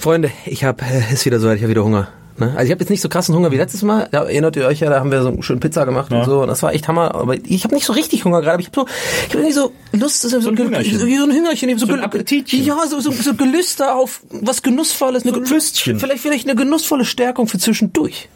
Freunde, 0.00 0.30
ich 0.46 0.64
habe 0.64 0.82
äh, 0.82 1.12
ist 1.12 1.26
wieder 1.26 1.38
soweit, 1.38 1.56
ich 1.56 1.62
habe 1.62 1.70
wieder 1.70 1.84
Hunger. 1.84 2.08
Ne? 2.38 2.54
Also 2.56 2.64
ich 2.64 2.70
habe 2.70 2.80
jetzt 2.80 2.88
nicht 2.88 3.02
so 3.02 3.10
krassen 3.10 3.34
Hunger 3.34 3.52
wie 3.52 3.58
letztes 3.58 3.82
Mal. 3.82 4.08
Da 4.10 4.24
erinnert 4.24 4.56
ihr 4.56 4.66
euch 4.66 4.80
ja, 4.80 4.88
da 4.88 4.98
haben 4.98 5.10
wir 5.10 5.22
so 5.22 5.42
schön 5.42 5.60
Pizza 5.60 5.84
gemacht 5.84 6.10
und 6.10 6.24
so. 6.24 6.40
Und 6.40 6.48
das 6.48 6.62
war 6.62 6.72
echt 6.72 6.88
Hammer. 6.88 7.14
Aber 7.14 7.34
ich 7.36 7.64
habe 7.64 7.74
nicht 7.74 7.84
so 7.84 7.92
richtig 7.92 8.24
Hunger 8.24 8.40
gerade. 8.40 8.54
Aber 8.54 8.60
ich 8.62 8.68
habe 8.68 8.80
so, 8.80 8.86
ich 9.28 9.34
habe 9.34 9.44
nicht 9.44 9.54
so 9.54 9.72
Lust, 9.92 10.22
so, 10.22 10.40
so, 10.40 10.48
ein 10.48 10.56
Hüngerchen. 10.56 10.98
So, 10.98 11.00
so 11.00 11.04
ein 11.04 11.32
Hüngerchen, 11.32 11.78
so, 11.78 11.84
so 11.84 11.92
ein 11.92 12.00
Appetitchen. 12.00 12.64
Ja, 12.64 12.78
so, 12.88 12.98
so, 13.00 13.12
so 13.12 13.34
Gelüster 13.34 13.94
auf 13.94 14.22
was 14.30 14.62
Genussvolles. 14.62 15.24
Eine, 15.24 15.34
So 15.34 15.40
ein 15.40 15.46
Lüstchen. 15.46 16.00
Vielleicht, 16.00 16.22
vielleicht 16.22 16.48
eine 16.48 16.56
genussvolle 16.56 17.04
Stärkung 17.04 17.46
für 17.46 17.58
zwischendurch. 17.58 18.30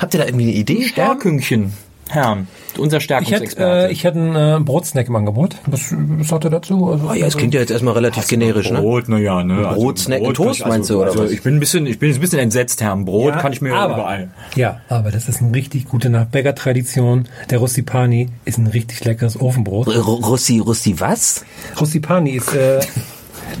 Habt 0.00 0.12
ihr 0.12 0.18
da 0.18 0.26
irgendwie 0.26 0.46
eine 0.46 0.54
Idee? 0.54 0.82
Stärküngchen. 0.82 1.72
Herrn. 2.08 2.48
Unser 2.78 2.98
Ich 2.98 3.04
hätte, 3.08 3.24
Stärkungsexperte. 3.24 3.88
äh, 3.88 3.92
ich 3.92 4.04
hätte 4.04 4.18
einen 4.18 4.36
äh, 4.36 4.64
Brotsnack 4.64 5.08
im 5.08 5.16
Angebot. 5.16 5.56
Was, 5.66 5.94
was 5.96 6.32
hat 6.32 6.44
er 6.44 6.50
dazu? 6.50 6.90
Also, 6.90 7.08
Oh 7.10 7.14
ja, 7.14 7.24
das 7.26 7.36
klingt 7.36 7.54
ja 7.54 7.60
jetzt 7.60 7.70
erstmal 7.70 7.94
relativ 7.94 8.26
generisch, 8.28 8.70
ne? 8.70 8.80
Brot, 8.80 9.08
naja, 9.08 9.42
ne? 9.42 9.70
Brot, 9.74 9.98
Snack, 9.98 10.20
Brot 10.22 10.36
Toast 10.36 10.60
ich- 10.60 10.66
meinst 10.66 10.90
du, 10.90 10.96
oder 11.00 11.10
also, 11.10 11.24
was? 11.24 11.30
Ich 11.30 11.42
bin 11.42 11.54
ein 11.56 11.60
bisschen, 11.60 11.86
ich 11.86 11.98
bin 11.98 12.12
ein 12.12 12.20
bisschen 12.20 12.38
entsetzt, 12.38 12.80
Herrn. 12.82 13.04
Brot 13.04 13.34
Ja, 13.34 13.40
kann 13.40 13.52
ich 13.52 13.60
mir 13.60 13.74
aber, 13.74 13.94
überall. 13.94 14.30
Ja, 14.54 14.80
aber 14.88 15.10
das 15.10 15.28
ist 15.28 15.40
ein 15.40 15.52
richtig 15.52 15.86
gute 15.88 16.10
nach 16.10 16.26
Bäckertradition. 16.26 17.28
Der 17.50 17.58
Rustipani 17.58 18.28
ist 18.44 18.58
ein 18.58 18.66
richtig 18.66 19.04
leckeres 19.04 19.40
Ofenbrot. 19.40 19.88
R 19.88 20.00
Russi, 20.02 20.58
Russi, 20.58 20.98
was? 20.98 21.44
Rustipani 21.80 22.30
ist 22.30 22.54
äh, 22.54 22.80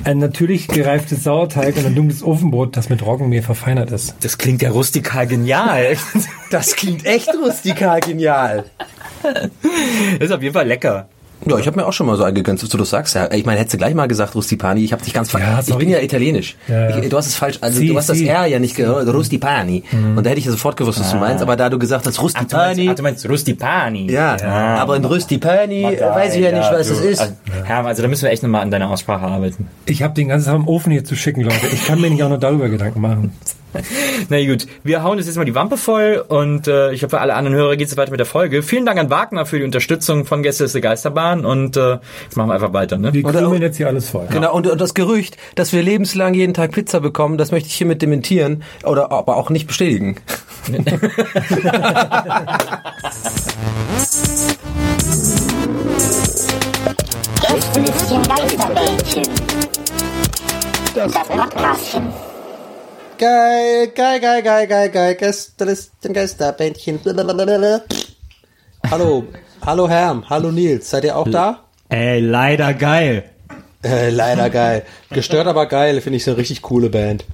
ein 0.04 0.18
natürlich 0.18 0.68
gereiftes 0.68 1.24
Sauerteig 1.24 1.76
und 1.76 1.86
ein 1.86 1.94
dunkles 1.94 2.22
Ofenbrot, 2.22 2.76
das 2.76 2.88
mit 2.88 3.04
Roggenmehl 3.04 3.42
verfeinert 3.42 3.90
ist. 3.92 4.14
Das 4.20 4.36
klingt 4.38 4.62
ja 4.62 4.70
rustikal 4.70 5.26
genial. 5.26 5.96
Das 6.50 6.76
klingt 6.76 7.04
echt 7.06 7.28
rustikal 7.44 8.00
genial. 8.00 8.64
Das 9.32 9.50
ist 10.20 10.32
auf 10.32 10.42
jeden 10.42 10.54
Fall 10.54 10.66
lecker. 10.66 11.08
Ja, 11.44 11.58
ich 11.58 11.66
habe 11.66 11.78
mir 11.78 11.86
auch 11.86 11.92
schon 11.92 12.06
mal 12.06 12.16
so 12.16 12.24
eingegönnt, 12.24 12.62
was 12.62 12.70
du 12.70 12.78
das 12.78 12.88
sagst. 12.88 13.14
Ja, 13.14 13.30
ich 13.30 13.44
meine, 13.44 13.58
hättest 13.60 13.74
du 13.74 13.78
gleich 13.78 13.94
mal 13.94 14.08
gesagt, 14.08 14.34
Rustipani. 14.34 14.82
Ich 14.82 14.92
habe 14.92 15.04
dich 15.04 15.12
ganz 15.12 15.30
ver 15.30 15.38
Ja, 15.40 15.60
Ich 15.64 15.74
bin 15.76 15.90
ja 15.90 16.00
italienisch. 16.00 16.56
Ja, 16.66 16.88
ja. 16.88 16.98
Ich, 16.98 17.10
du 17.10 17.16
hast 17.16 17.26
es 17.26 17.36
falsch, 17.36 17.58
also 17.60 17.78
Si, 17.78 17.88
du 17.88 17.96
hast 17.96 18.08
das 18.08 18.16
si. 18.16 18.26
R 18.26 18.46
ja 18.46 18.58
nicht 18.58 18.74
gehört, 18.74 19.06
Rustipani. 19.12 19.84
Und 19.92 20.24
da 20.24 20.30
hätte 20.30 20.40
ich 20.40 20.46
ja 20.46 20.50
sofort 20.50 20.78
gewusst, 20.78 20.98
was 20.98 21.10
du 21.10 21.18
meinst. 21.18 21.42
Aber 21.42 21.54
da 21.56 21.68
du 21.68 21.78
gesagt 21.78 22.06
hast, 22.06 22.18
meinst, 22.20 22.22
Rustipani. 22.22 22.88
ach, 22.90 22.94
du 22.94 23.02
meinst 23.02 23.28
Rustipani. 23.28 24.10
ja, 24.10 24.36
aber 24.78 24.94
ein 24.94 25.04
Rustipani, 25.04 25.84
weiß 26.00 26.36
ich 26.36 26.40
ja 26.42 26.52
nicht, 26.52 26.72
was 26.72 26.88
es 26.88 27.00
ist. 27.00 27.20
Also, 27.20 27.34
Herr, 27.64 27.84
also 27.84 28.00
da 28.02 28.08
müssen 28.08 28.22
wir 28.22 28.30
echt 28.30 28.42
nochmal 28.42 28.62
an 28.62 28.70
deiner 28.70 28.88
Aussprache 28.90 29.26
arbeiten. 29.26 29.68
Ich 29.84 30.02
habe 30.02 30.14
den 30.14 30.28
ganzen 30.28 30.46
Tag 30.46 30.54
im 30.56 30.66
Ofen 30.66 30.90
hier 30.90 31.04
zu 31.04 31.16
schicken, 31.16 31.42
Leute. 31.42 31.66
Ich 31.70 31.84
kann 31.84 32.00
mir 32.00 32.08
nicht 32.08 32.22
auch 32.22 32.30
noch 32.30 32.40
darüber 32.40 32.70
Gedanken 32.70 33.00
machen. 33.02 33.32
Na 34.28 34.44
gut, 34.44 34.66
wir 34.84 35.02
hauen 35.02 35.18
jetzt 35.18 35.36
mal 35.36 35.44
die 35.44 35.54
Wampe 35.54 35.76
voll 35.76 36.24
und 36.26 36.68
äh, 36.68 36.92
ich 36.92 37.02
hoffe, 37.02 37.16
für 37.16 37.20
alle 37.20 37.34
anderen 37.34 37.56
Hörer 37.56 37.76
geht 37.76 37.88
es 37.88 37.96
weiter 37.96 38.10
mit 38.10 38.20
der 38.20 38.26
Folge. 38.26 38.62
Vielen 38.62 38.86
Dank 38.86 38.98
an 38.98 39.10
Wagner 39.10 39.46
für 39.46 39.58
die 39.58 39.64
Unterstützung 39.64 40.24
von 40.24 40.42
Gäste 40.42 40.64
ist 40.64 40.74
der 40.74 40.82
Geisterbahn 40.82 41.44
und 41.44 41.76
äh, 41.76 41.98
jetzt 42.24 42.36
machen 42.36 42.48
wir 42.48 42.54
einfach 42.54 42.72
weiter. 42.72 42.98
Ne? 42.98 43.12
Wir 43.12 43.22
krümeln 43.22 43.62
jetzt 43.62 43.76
hier 43.76 43.88
alles 43.88 44.10
voll. 44.10 44.26
Genau, 44.30 44.54
und, 44.54 44.66
und 44.66 44.80
das 44.80 44.94
Gerücht, 44.94 45.36
dass 45.54 45.72
wir 45.72 45.82
lebenslang 45.82 46.34
jeden 46.34 46.54
Tag 46.54 46.72
Pizza 46.72 47.00
bekommen, 47.00 47.38
das 47.38 47.52
möchte 47.52 47.68
ich 47.68 47.74
hiermit 47.74 48.02
dementieren 48.02 48.62
oder 48.84 49.12
aber 49.12 49.36
auch 49.36 49.50
nicht 49.50 49.66
bestätigen. 49.66 50.16
Gästelistchen 57.40 58.22
Geisterbällchen. 58.28 59.24
Das 60.94 61.12
Podcastchen. 61.12 62.35
Geil, 63.18 63.92
geil, 63.94 64.20
geil, 64.20 64.42
geil, 64.42 64.66
geil, 64.66 64.90
geil, 64.90 65.14
Gästelisten, 65.14 66.12
Geisterbändchen. 66.12 67.00
Hallo, 68.90 69.24
hallo 69.64 69.88
Herm, 69.88 70.28
hallo 70.28 70.50
Nils, 70.52 70.90
seid 70.90 71.04
ihr 71.04 71.16
auch 71.16 71.28
da? 71.28 71.64
Ey, 71.88 72.20
leider 72.20 72.74
geil. 72.74 73.24
Äh, 73.82 74.10
leider 74.10 74.50
geil. 74.50 74.82
Gestört 75.10 75.46
aber 75.46 75.66
geil, 75.66 76.00
finde 76.02 76.18
ich 76.18 76.24
so 76.24 76.32
eine 76.32 76.38
richtig 76.38 76.60
coole 76.60 76.90
Band. 76.90 77.24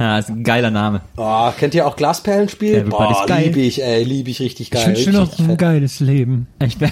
Ja, 0.00 0.18
ist 0.18 0.30
ein 0.30 0.42
geiler 0.42 0.70
Name. 0.70 1.02
Oh, 1.16 1.50
kennt 1.56 1.74
ihr 1.74 1.86
auch 1.86 1.94
Glasperlenspiel? 1.94 2.74
Everybody's 2.74 3.18
Boah, 3.18 3.26
geil. 3.26 3.44
liebe 3.44 3.60
ich, 3.60 3.80
ey, 3.82 4.02
liebe 4.02 4.30
ich 4.30 4.40
richtig 4.40 4.72
geil. 4.72 4.94
Ich 4.96 5.06
wünsche 5.06 5.10
dir 5.12 5.18
noch 5.18 5.38
ein 5.38 5.56
geiles 5.56 6.00
Leben. 6.00 6.48
Ich, 6.64 6.76
bin, 6.76 6.90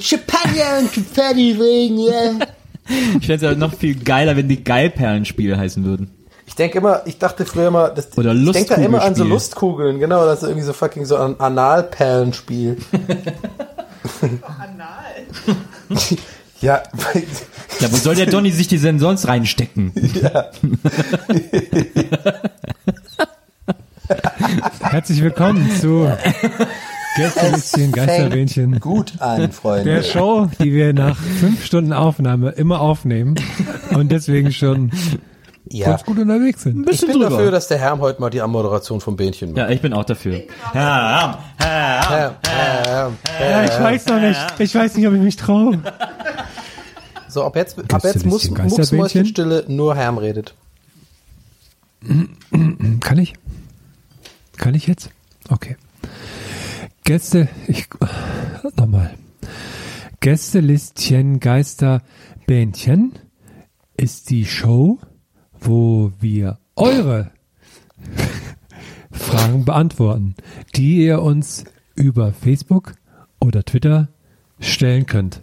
Champagner 0.00 0.78
und 0.78 0.94
Konfetti 0.94 1.58
wegen, 1.58 1.98
ja. 1.98 2.46
Ich 2.88 3.26
fände 3.26 3.34
es 3.34 3.42
aber 3.44 3.56
noch 3.56 3.74
viel 3.74 3.96
geiler, 3.96 4.36
wenn 4.36 4.48
die 4.48 4.62
Geilperlenspiel 4.62 5.56
heißen 5.56 5.84
würden. 5.84 6.10
Ich 6.46 6.54
denke 6.54 6.78
immer, 6.78 7.02
ich 7.06 7.18
dachte 7.18 7.46
früher 7.46 7.68
immer, 7.68 7.88
das, 7.88 8.16
Oder 8.18 8.34
ich 8.34 8.50
denke 8.52 8.74
da 8.74 8.80
immer 8.82 9.02
an 9.02 9.14
so. 9.14 9.24
Lustkugeln, 9.24 9.98
genau, 9.98 10.26
das 10.26 10.42
ist 10.42 10.48
irgendwie 10.48 10.66
so 10.66 10.72
fucking 10.72 11.06
so 11.06 11.16
ein 11.16 11.40
Analperlenspiel. 11.40 12.76
Anal? 14.42 15.24
ja, 16.60 16.82
Ja, 17.80 17.92
wo 17.92 17.96
soll 17.96 18.14
der 18.14 18.26
Donny 18.26 18.50
sich 18.52 18.68
die 18.68 18.78
denn 18.78 18.98
sonst 18.98 19.26
reinstecken? 19.26 19.92
Herzlich 24.80 25.22
willkommen 25.22 25.70
zu 25.80 26.10
Gästelistchen 27.16 27.92
Geisterbähnchen. 27.92 28.80
gut 28.80 29.20
an, 29.20 29.52
Freunde. 29.52 29.84
Der 29.84 30.02
Show, 30.02 30.48
die 30.60 30.72
wir 30.72 30.92
nach 30.92 31.16
fünf 31.16 31.64
Stunden 31.64 31.92
Aufnahme 31.92 32.50
immer 32.50 32.80
aufnehmen 32.80 33.36
und 33.90 34.10
deswegen 34.10 34.52
schon 34.52 34.90
ja. 35.68 35.86
ganz 35.86 36.04
gut 36.04 36.18
unterwegs 36.18 36.62
sind. 36.62 36.88
Ich 36.90 37.00
bin 37.00 37.20
dafür, 37.20 37.50
dass 37.50 37.68
der 37.68 37.78
Herm 37.78 38.00
heute 38.00 38.20
mal 38.20 38.30
die 38.30 38.40
Anmoderation 38.40 39.00
vom 39.00 39.16
Bähnchen 39.16 39.50
macht. 39.50 39.58
Ja, 39.58 39.68
ich 39.68 39.80
bin 39.80 39.92
auch 39.92 40.04
dafür. 40.04 40.42
Herm, 40.72 41.36
Herm, 41.58 43.16
Ja, 43.40 43.64
ich 43.64 43.80
weiß 43.80 44.06
noch 44.06 44.20
nicht. 44.20 44.40
Ich 44.58 44.74
weiß 44.74 44.96
nicht, 44.96 45.06
ob 45.06 45.14
ich 45.14 45.20
mich 45.20 45.36
traue. 45.36 45.80
So, 47.28 47.42
ab 47.42 47.56
jetzt, 47.56 47.78
ab 47.92 48.04
jetzt 48.04 48.24
muss 48.24 48.48
Mucksmäuschenstille 48.48 49.64
nur 49.68 49.96
Herm 49.96 50.18
redet. 50.18 50.54
Kann 53.00 53.18
ich? 53.18 53.34
Kann 54.56 54.74
ich 54.74 54.86
jetzt? 54.86 55.10
Okay. 55.50 55.76
Gäste, 57.06 57.50
ich, 57.68 57.86
nochmal. 58.76 59.14
Gästelistchen 60.20 61.38
Geisterbähnchen 61.38 63.12
ist 63.94 64.30
die 64.30 64.46
Show, 64.46 64.98
wo 65.60 66.12
wir 66.18 66.58
eure 66.76 67.30
Fragen 69.12 69.66
beantworten, 69.66 70.34
die 70.76 71.04
ihr 71.04 71.20
uns 71.20 71.64
über 71.94 72.32
Facebook 72.32 72.94
oder 73.38 73.64
Twitter 73.64 74.08
stellen 74.58 75.04
könnt. 75.04 75.42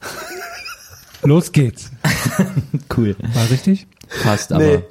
Los 1.22 1.52
geht's. 1.52 1.92
Cool. 2.96 3.14
War 3.34 3.48
richtig? 3.48 3.86
Passt 4.24 4.52
aber. 4.52 4.64
Nee, 4.64 4.82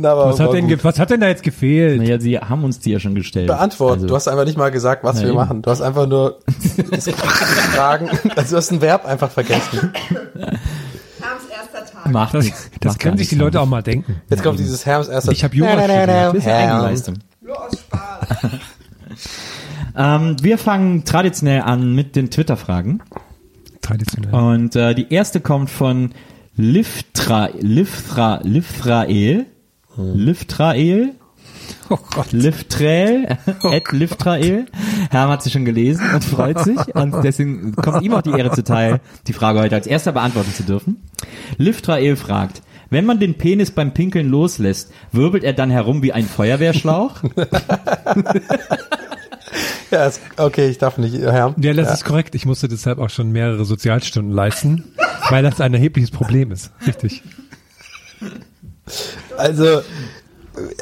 na, 0.00 0.12
aber 0.12 0.26
Was 0.30 0.40
hat, 0.40 0.52
denn, 0.52 0.68
gut. 0.68 0.84
was 0.84 0.98
hat 0.98 1.10
denn 1.10 1.20
da 1.20 1.28
jetzt 1.28 1.42
gefehlt? 1.42 2.00
Naja, 2.00 2.18
sie 2.20 2.38
haben 2.38 2.64
uns 2.64 2.78
die 2.80 2.90
ja 2.92 3.00
schon 3.00 3.14
gestellt. 3.14 3.46
Beantworten. 3.48 3.94
Also, 3.94 4.06
du 4.06 4.14
hast 4.14 4.28
einfach 4.28 4.44
nicht 4.44 4.58
mal 4.58 4.70
gesagt, 4.70 5.04
was 5.04 5.20
wir 5.20 5.28
eben. 5.28 5.36
machen. 5.36 5.62
Du 5.62 5.70
hast 5.70 5.80
einfach 5.80 6.06
nur 6.06 6.38
das 6.90 7.08
Fragen, 7.74 8.08
also 8.36 8.50
du 8.50 8.56
hast 8.56 8.70
ein 8.72 8.80
Verb 8.80 9.04
einfach 9.06 9.30
vergessen. 9.30 9.92
macht 12.06 12.34
Das, 12.34 12.46
das 12.80 12.92
Macht 12.92 13.00
können 13.00 13.18
sich 13.18 13.28
die. 13.28 13.34
Leute 13.36 13.60
auch 13.60 13.66
mal 13.66 13.82
denken. 13.82 14.20
Jetzt 14.30 14.42
kommt 14.42 14.58
dieses 14.58 14.86
Herms 14.86 15.08
erster. 15.08 15.32
Ich 15.32 15.44
habe 15.44 15.54
Jura 15.54 15.72
studiert. 15.72 16.08
Das 16.08 16.34
ist 16.34 16.46
Herm. 16.46 16.76
Eigenleistung. 16.76 17.14
Ähm, 19.96 20.36
wir 20.40 20.58
fangen 20.58 21.04
traditionell 21.04 21.62
an 21.62 21.92
mit 21.92 22.14
den 22.14 22.30
Twitter-Fragen. 22.30 23.02
Traditionell. 23.82 24.32
Und 24.32 24.76
äh, 24.76 24.94
die 24.94 25.12
erste 25.12 25.40
kommt 25.40 25.70
von 25.70 26.12
Liftra, 26.56 27.48
Liftra, 27.58 28.38
Liftrael. 28.44 29.46
Liftrael. 29.98 31.14
Oh 31.90 31.98
Gott. 32.14 32.32
Liftrael, 32.32 33.38
at 33.62 33.92
Liftrael. 33.92 34.66
Herm 35.10 35.30
hat 35.30 35.42
sie 35.42 35.50
schon 35.50 35.64
gelesen 35.64 36.04
und 36.14 36.24
freut 36.24 36.60
sich 36.60 36.78
und 36.94 37.22
deswegen 37.22 37.74
kommt 37.74 38.02
ihm 38.02 38.14
auch 38.14 38.22
die 38.22 38.30
Ehre 38.30 38.50
zuteil, 38.52 39.00
die 39.26 39.32
Frage 39.32 39.60
heute 39.60 39.74
als 39.74 39.86
erster 39.86 40.12
beantworten 40.12 40.54
zu 40.54 40.62
dürfen. 40.62 41.02
Liftrael 41.56 42.16
fragt, 42.16 42.62
wenn 42.90 43.04
man 43.04 43.20
den 43.20 43.36
Penis 43.36 43.70
beim 43.70 43.92
Pinkeln 43.92 44.28
loslässt, 44.28 44.92
wirbelt 45.12 45.44
er 45.44 45.52
dann 45.52 45.70
herum 45.70 46.02
wie 46.02 46.12
ein 46.12 46.24
Feuerwehrschlauch? 46.24 47.22
Ja, 49.90 50.10
okay, 50.36 50.68
ich 50.68 50.76
darf 50.76 50.98
nicht, 50.98 51.16
Herr. 51.16 51.54
Ja, 51.58 51.72
das 51.72 51.92
ist 51.92 52.04
korrekt. 52.04 52.34
Ich 52.34 52.44
musste 52.44 52.68
deshalb 52.68 52.98
auch 52.98 53.08
schon 53.08 53.32
mehrere 53.32 53.64
Sozialstunden 53.64 54.34
leisten, 54.34 54.84
weil 55.30 55.42
das 55.42 55.62
ein 55.62 55.72
erhebliches 55.72 56.10
Problem 56.10 56.52
ist. 56.52 56.70
Richtig. 56.86 57.22
Also, 59.38 59.80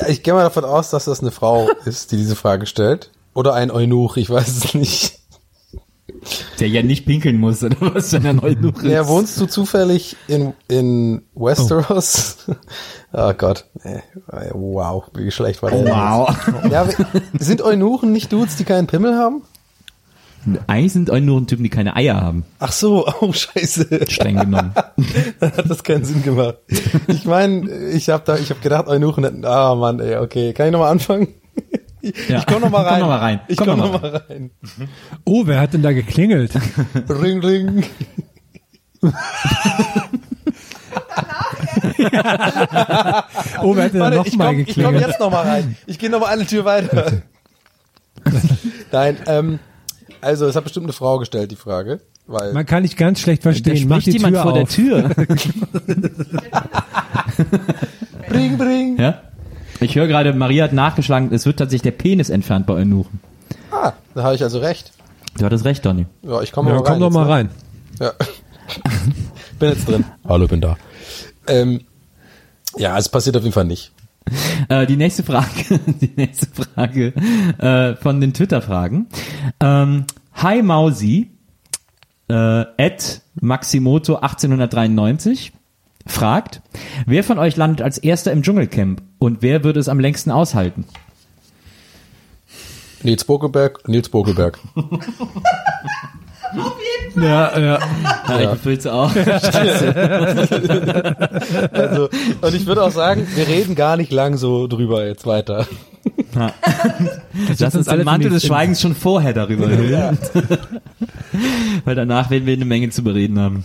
ich 0.08 0.22
gehe 0.22 0.34
mal 0.34 0.42
davon 0.42 0.64
aus, 0.64 0.90
dass 0.90 1.04
das 1.04 1.20
eine 1.20 1.30
Frau 1.30 1.68
ist, 1.84 2.12
die 2.12 2.16
diese 2.16 2.36
Frage 2.36 2.66
stellt. 2.66 3.10
Oder 3.34 3.54
ein 3.54 3.70
Eunuch, 3.70 4.16
ich 4.16 4.30
weiß 4.30 4.48
es 4.48 4.74
nicht. 4.74 5.18
Der 6.58 6.68
ja 6.68 6.82
nicht 6.82 7.04
pinkeln 7.04 7.38
muss, 7.38 7.62
oder 7.62 7.76
was, 7.94 8.12
wenn 8.12 8.24
er 8.24 8.32
neu 8.32 8.54
genug 8.54 8.82
ist. 8.82 8.90
Ja, 8.90 9.06
wohnst 9.06 9.38
du 9.40 9.46
zufällig 9.46 10.16
in, 10.26 10.54
in 10.68 11.22
Westeros? 11.34 12.38
Oh, 13.12 13.32
Gott. 13.38 13.66
Nee. 13.84 14.02
Wow, 14.52 15.04
wie 15.14 15.30
schlecht 15.30 15.62
war 15.62 15.70
der. 15.70 15.84
Wow. 15.84 16.34
Ja, 16.70 16.88
sind 17.38 17.60
Eunuchen 17.62 18.12
nicht 18.12 18.32
Dudes, 18.32 18.56
die 18.56 18.64
keinen 18.64 18.86
Pimmel 18.86 19.16
haben? 19.16 19.42
Eigentlich 20.66 20.93
sind 20.93 21.08
nur 21.08 21.46
Typen, 21.46 21.62
die 21.64 21.70
keine 21.70 21.96
Eier 21.96 22.20
haben, 22.20 22.44
Ach 22.58 22.72
so, 22.72 23.06
oh 23.20 23.32
scheiße. 23.32 24.06
streng 24.08 24.37
genommen. 24.38 24.72
Dann 25.40 25.52
hat 25.56 25.69
das 25.70 25.82
keinen 25.82 26.04
Sinn 26.04 26.22
gemacht. 26.22 26.56
Ich 27.08 27.25
meine, 27.25 27.70
ich 27.90 28.08
habe 28.10 28.22
da, 28.25 28.37
ich 28.37 28.50
habe 28.50 28.60
gedacht, 28.60 28.87
Eunuchen 28.87 29.25
hätten, 29.25 29.44
ah 29.44 29.75
Mann, 29.75 30.00
ey, 30.00 30.16
okay. 30.16 30.52
Kann 30.52 30.66
ich 30.66 30.72
nochmal 30.72 30.90
anfangen? 30.93 31.28
Ja. 32.28 32.38
Ich 32.38 32.46
komm 32.46 32.60
noch 32.62 32.70
mal 32.70 32.84
Komm 32.84 32.93
rein. 32.93 33.00
noch 33.00 33.08
mal 33.08 33.19
rein. 33.19 33.40
Ich 33.48 33.56
Komm 33.56 33.66
komm 33.66 33.78
noch 33.78 33.93
noch 33.93 34.02
mal 34.02 34.10
mal 34.12 34.22
rein. 34.28 34.50
Oh, 35.25 35.43
wer 35.46 35.60
hat 35.60 35.72
denn 35.75 35.82
da 35.82 35.93
geklingelt? 35.93 36.52
Ring, 37.08 37.40
ring. 37.40 37.82
Oh, 43.62 43.75
wer 43.76 43.84
hat 43.84 43.92
denn 43.94 44.00
da 44.00 44.10
Warte, 44.16 44.28
ich 44.28 44.32
nochmal 44.37 44.52
komm, 44.54 44.60
ich 44.60 44.66
komm 44.66 44.75
geklingelt? 44.84 45.06
jetzt 45.06 45.20
nochmal 45.20 45.46
rein. 45.46 45.76
Ich 45.87 45.99
gehe 45.99 46.10
nochmal 46.10 46.31
eine 46.31 46.46
Tür 46.46 46.64
weiter. 46.64 47.22
Nein, 48.92 49.16
ähm, 49.26 49.58
also 50.26 50.46
es 50.46 50.56
hat 50.56 50.64
bestimmt 50.64 50.87
eine 50.87 50.93
Frau 50.93 51.19
gestellt, 51.19 51.52
die 51.52 51.56
Frage. 51.56 52.00
Weil, 52.26 52.52
Man 52.52 52.67
kann 52.67 52.82
dich 52.82 52.96
ganz 52.96 53.20
schlecht 53.20 53.43
verstehen. 53.43 53.87
Mach 53.88 54.00
spricht 54.00 54.08
die 54.08 54.19
jemand 54.23 54.34
Tür 54.34 54.43
vor 54.43 54.52
der 54.52 54.62
auf. 54.64 54.69
Tür. 54.75 55.08
bring, 58.28 58.58
bring. 58.58 58.99
Ja? 58.99 59.23
Ich 59.81 59.94
höre 59.94 60.08
gerade, 60.08 60.32
Maria 60.32 60.64
hat 60.64 60.73
nachgeschlagen, 60.73 61.32
es 61.32 61.46
wird 61.46 61.58
tatsächlich 61.58 61.82
der 61.82 61.93
Penis 61.93 62.28
entfernt 62.31 62.67
bei 62.67 62.75
Eunuchen. 62.75 63.20
Ah, 63.70 63.93
da 64.14 64.25
habe 64.25 64.34
ich 64.34 64.43
also 64.43 64.58
recht. 64.58 64.93
Du 65.38 65.44
hattest 65.44 65.64
recht, 65.64 65.84
Donny. 65.87 66.06
Ja, 66.23 66.40
ich 66.43 66.50
komme 66.50 66.70
Ja, 66.70 66.76
mal 66.76 66.82
rein. 66.82 66.93
komm 66.93 67.00
doch 67.00 67.11
mal 67.11 67.25
ne? 67.25 67.31
rein. 67.31 67.50
Ja. 68.00 68.12
bin 69.61 69.69
jetzt 69.69 69.87
drin. 69.87 70.05
Hallo, 70.26 70.49
bin 70.49 70.61
da. 70.61 70.76
Ähm, 71.46 71.82
ja, 72.76 72.99
es 72.99 73.08
passiert 73.08 73.37
auf 73.37 73.43
jeden 73.43 73.52
Fall 73.55 73.67
nicht. 73.67 73.93
Äh, 74.69 74.87
die 74.87 74.96
nächste 74.96 75.23
Frage, 75.23 75.78
die 76.00 76.11
nächste 76.17 76.46
Frage 76.46 77.14
äh, 77.58 77.94
von 77.94 78.20
den 78.20 78.32
Twitter-Fragen. 78.34 79.06
Ähm, 79.61 80.06
Hi 80.34 80.62
Mausi, 80.62 81.31
äh, 82.28 82.34
at 82.34 83.23
Maximoto 83.40 84.17
1893 84.17 85.52
fragt, 86.06 86.62
wer 87.06 87.23
von 87.25 87.38
euch 87.38 87.56
landet 87.56 87.82
als 87.82 87.99
erster 87.99 88.32
im 88.32 88.43
Dschungelcamp 88.43 89.02
und 89.19 89.43
wer 89.43 89.62
würde 89.64 89.81
es 89.81 89.88
am 89.88 90.00
längsten 90.00 90.31
aushalten? 90.31 90.84
Nils 93.02 93.25
Bokelberg, 93.25 93.88
Nils 93.88 94.11
Bokelberg. 96.56 97.22
Ja, 97.22 97.58
ja. 97.58 97.78
Ja, 98.28 98.40
ich 98.40 98.50
befürchte 98.50 98.92
auch. 98.92 99.14
Also, 101.72 102.08
und 102.40 102.54
ich 102.54 102.66
würde 102.66 102.82
auch 102.82 102.90
sagen, 102.90 103.26
wir 103.34 103.46
reden 103.46 103.74
gar 103.74 103.96
nicht 103.96 104.10
lang 104.10 104.36
so 104.36 104.66
drüber 104.66 105.06
jetzt 105.06 105.26
weiter. 105.26 105.66
Lass 107.58 107.74
uns 107.74 107.88
alle 107.88 108.00
den 108.00 108.04
Mantel 108.04 108.30
des 108.30 108.46
Schweigens 108.46 108.80
schon 108.80 108.94
vorher 108.94 109.32
darüber 109.32 109.68
hüllen. 109.68 110.18
Weil 111.84 111.94
danach 111.94 112.30
werden 112.30 112.46
wir 112.46 112.54
eine 112.54 112.64
Menge 112.64 112.90
zu 112.90 113.02
bereden 113.02 113.38
haben. 113.38 113.64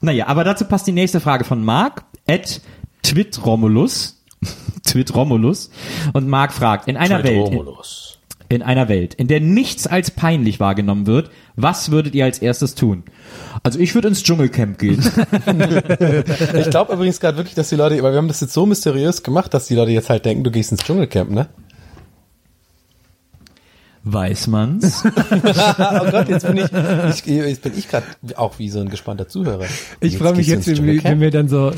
Naja, 0.00 0.26
aber 0.28 0.44
dazu 0.44 0.64
passt 0.64 0.86
die 0.86 0.92
nächste 0.92 1.20
Frage 1.20 1.44
von 1.44 1.64
Marc, 1.64 2.04
at 2.26 2.60
Twitromulus. 3.02 4.22
Twitromulus. 4.86 5.70
Und 6.12 6.28
Marc 6.28 6.52
fragt, 6.52 6.88
in 6.88 6.96
einer 6.96 7.22
Welt, 7.22 7.36
in, 7.36 7.42
Romulus. 7.42 8.09
In 8.50 8.62
einer 8.62 8.88
Welt, 8.88 9.14
in 9.14 9.28
der 9.28 9.40
nichts 9.40 9.86
als 9.86 10.10
peinlich 10.10 10.58
wahrgenommen 10.58 11.06
wird, 11.06 11.30
was 11.54 11.92
würdet 11.92 12.14
ihr 12.16 12.24
als 12.24 12.40
erstes 12.40 12.74
tun? 12.74 13.04
Also 13.62 13.78
ich 13.78 13.94
würde 13.94 14.08
ins 14.08 14.22
Dschungelcamp 14.22 14.78
gehen. 14.78 15.00
Ich 16.60 16.70
glaube 16.70 16.92
übrigens 16.92 17.20
gerade 17.20 17.36
wirklich, 17.36 17.54
dass 17.54 17.68
die 17.68 17.76
Leute, 17.76 18.02
weil 18.02 18.12
wir 18.12 18.18
haben 18.18 18.28
das 18.28 18.40
jetzt 18.40 18.52
so 18.52 18.66
mysteriös 18.66 19.22
gemacht, 19.22 19.54
dass 19.54 19.66
die 19.66 19.74
Leute 19.74 19.92
jetzt 19.92 20.10
halt 20.10 20.24
denken, 20.24 20.44
du 20.44 20.50
gehst 20.50 20.72
ins 20.72 20.82
Dschungelcamp, 20.82 21.30
ne? 21.30 21.48
Weiß 24.02 24.46
man's? 24.46 25.04
oh 25.04 26.10
Gott, 26.10 26.28
jetzt 26.30 26.46
bin 26.46 26.56
ich, 26.56 26.64
ich 26.72 27.26
jetzt 27.26 27.62
bin 27.62 27.72
ich 27.76 27.86
gerade 27.88 28.06
auch 28.36 28.58
wie 28.58 28.70
so 28.70 28.80
ein 28.80 28.88
gespannter 28.88 29.28
Zuhörer. 29.28 29.66
Ich 30.00 30.16
freue 30.16 30.34
mich 30.34 30.46
jetzt, 30.46 30.66
wenn 30.68 30.84
wir, 30.86 31.04
wenn 31.04 31.20
wir 31.20 31.30
dann 31.30 31.48
so, 31.48 31.72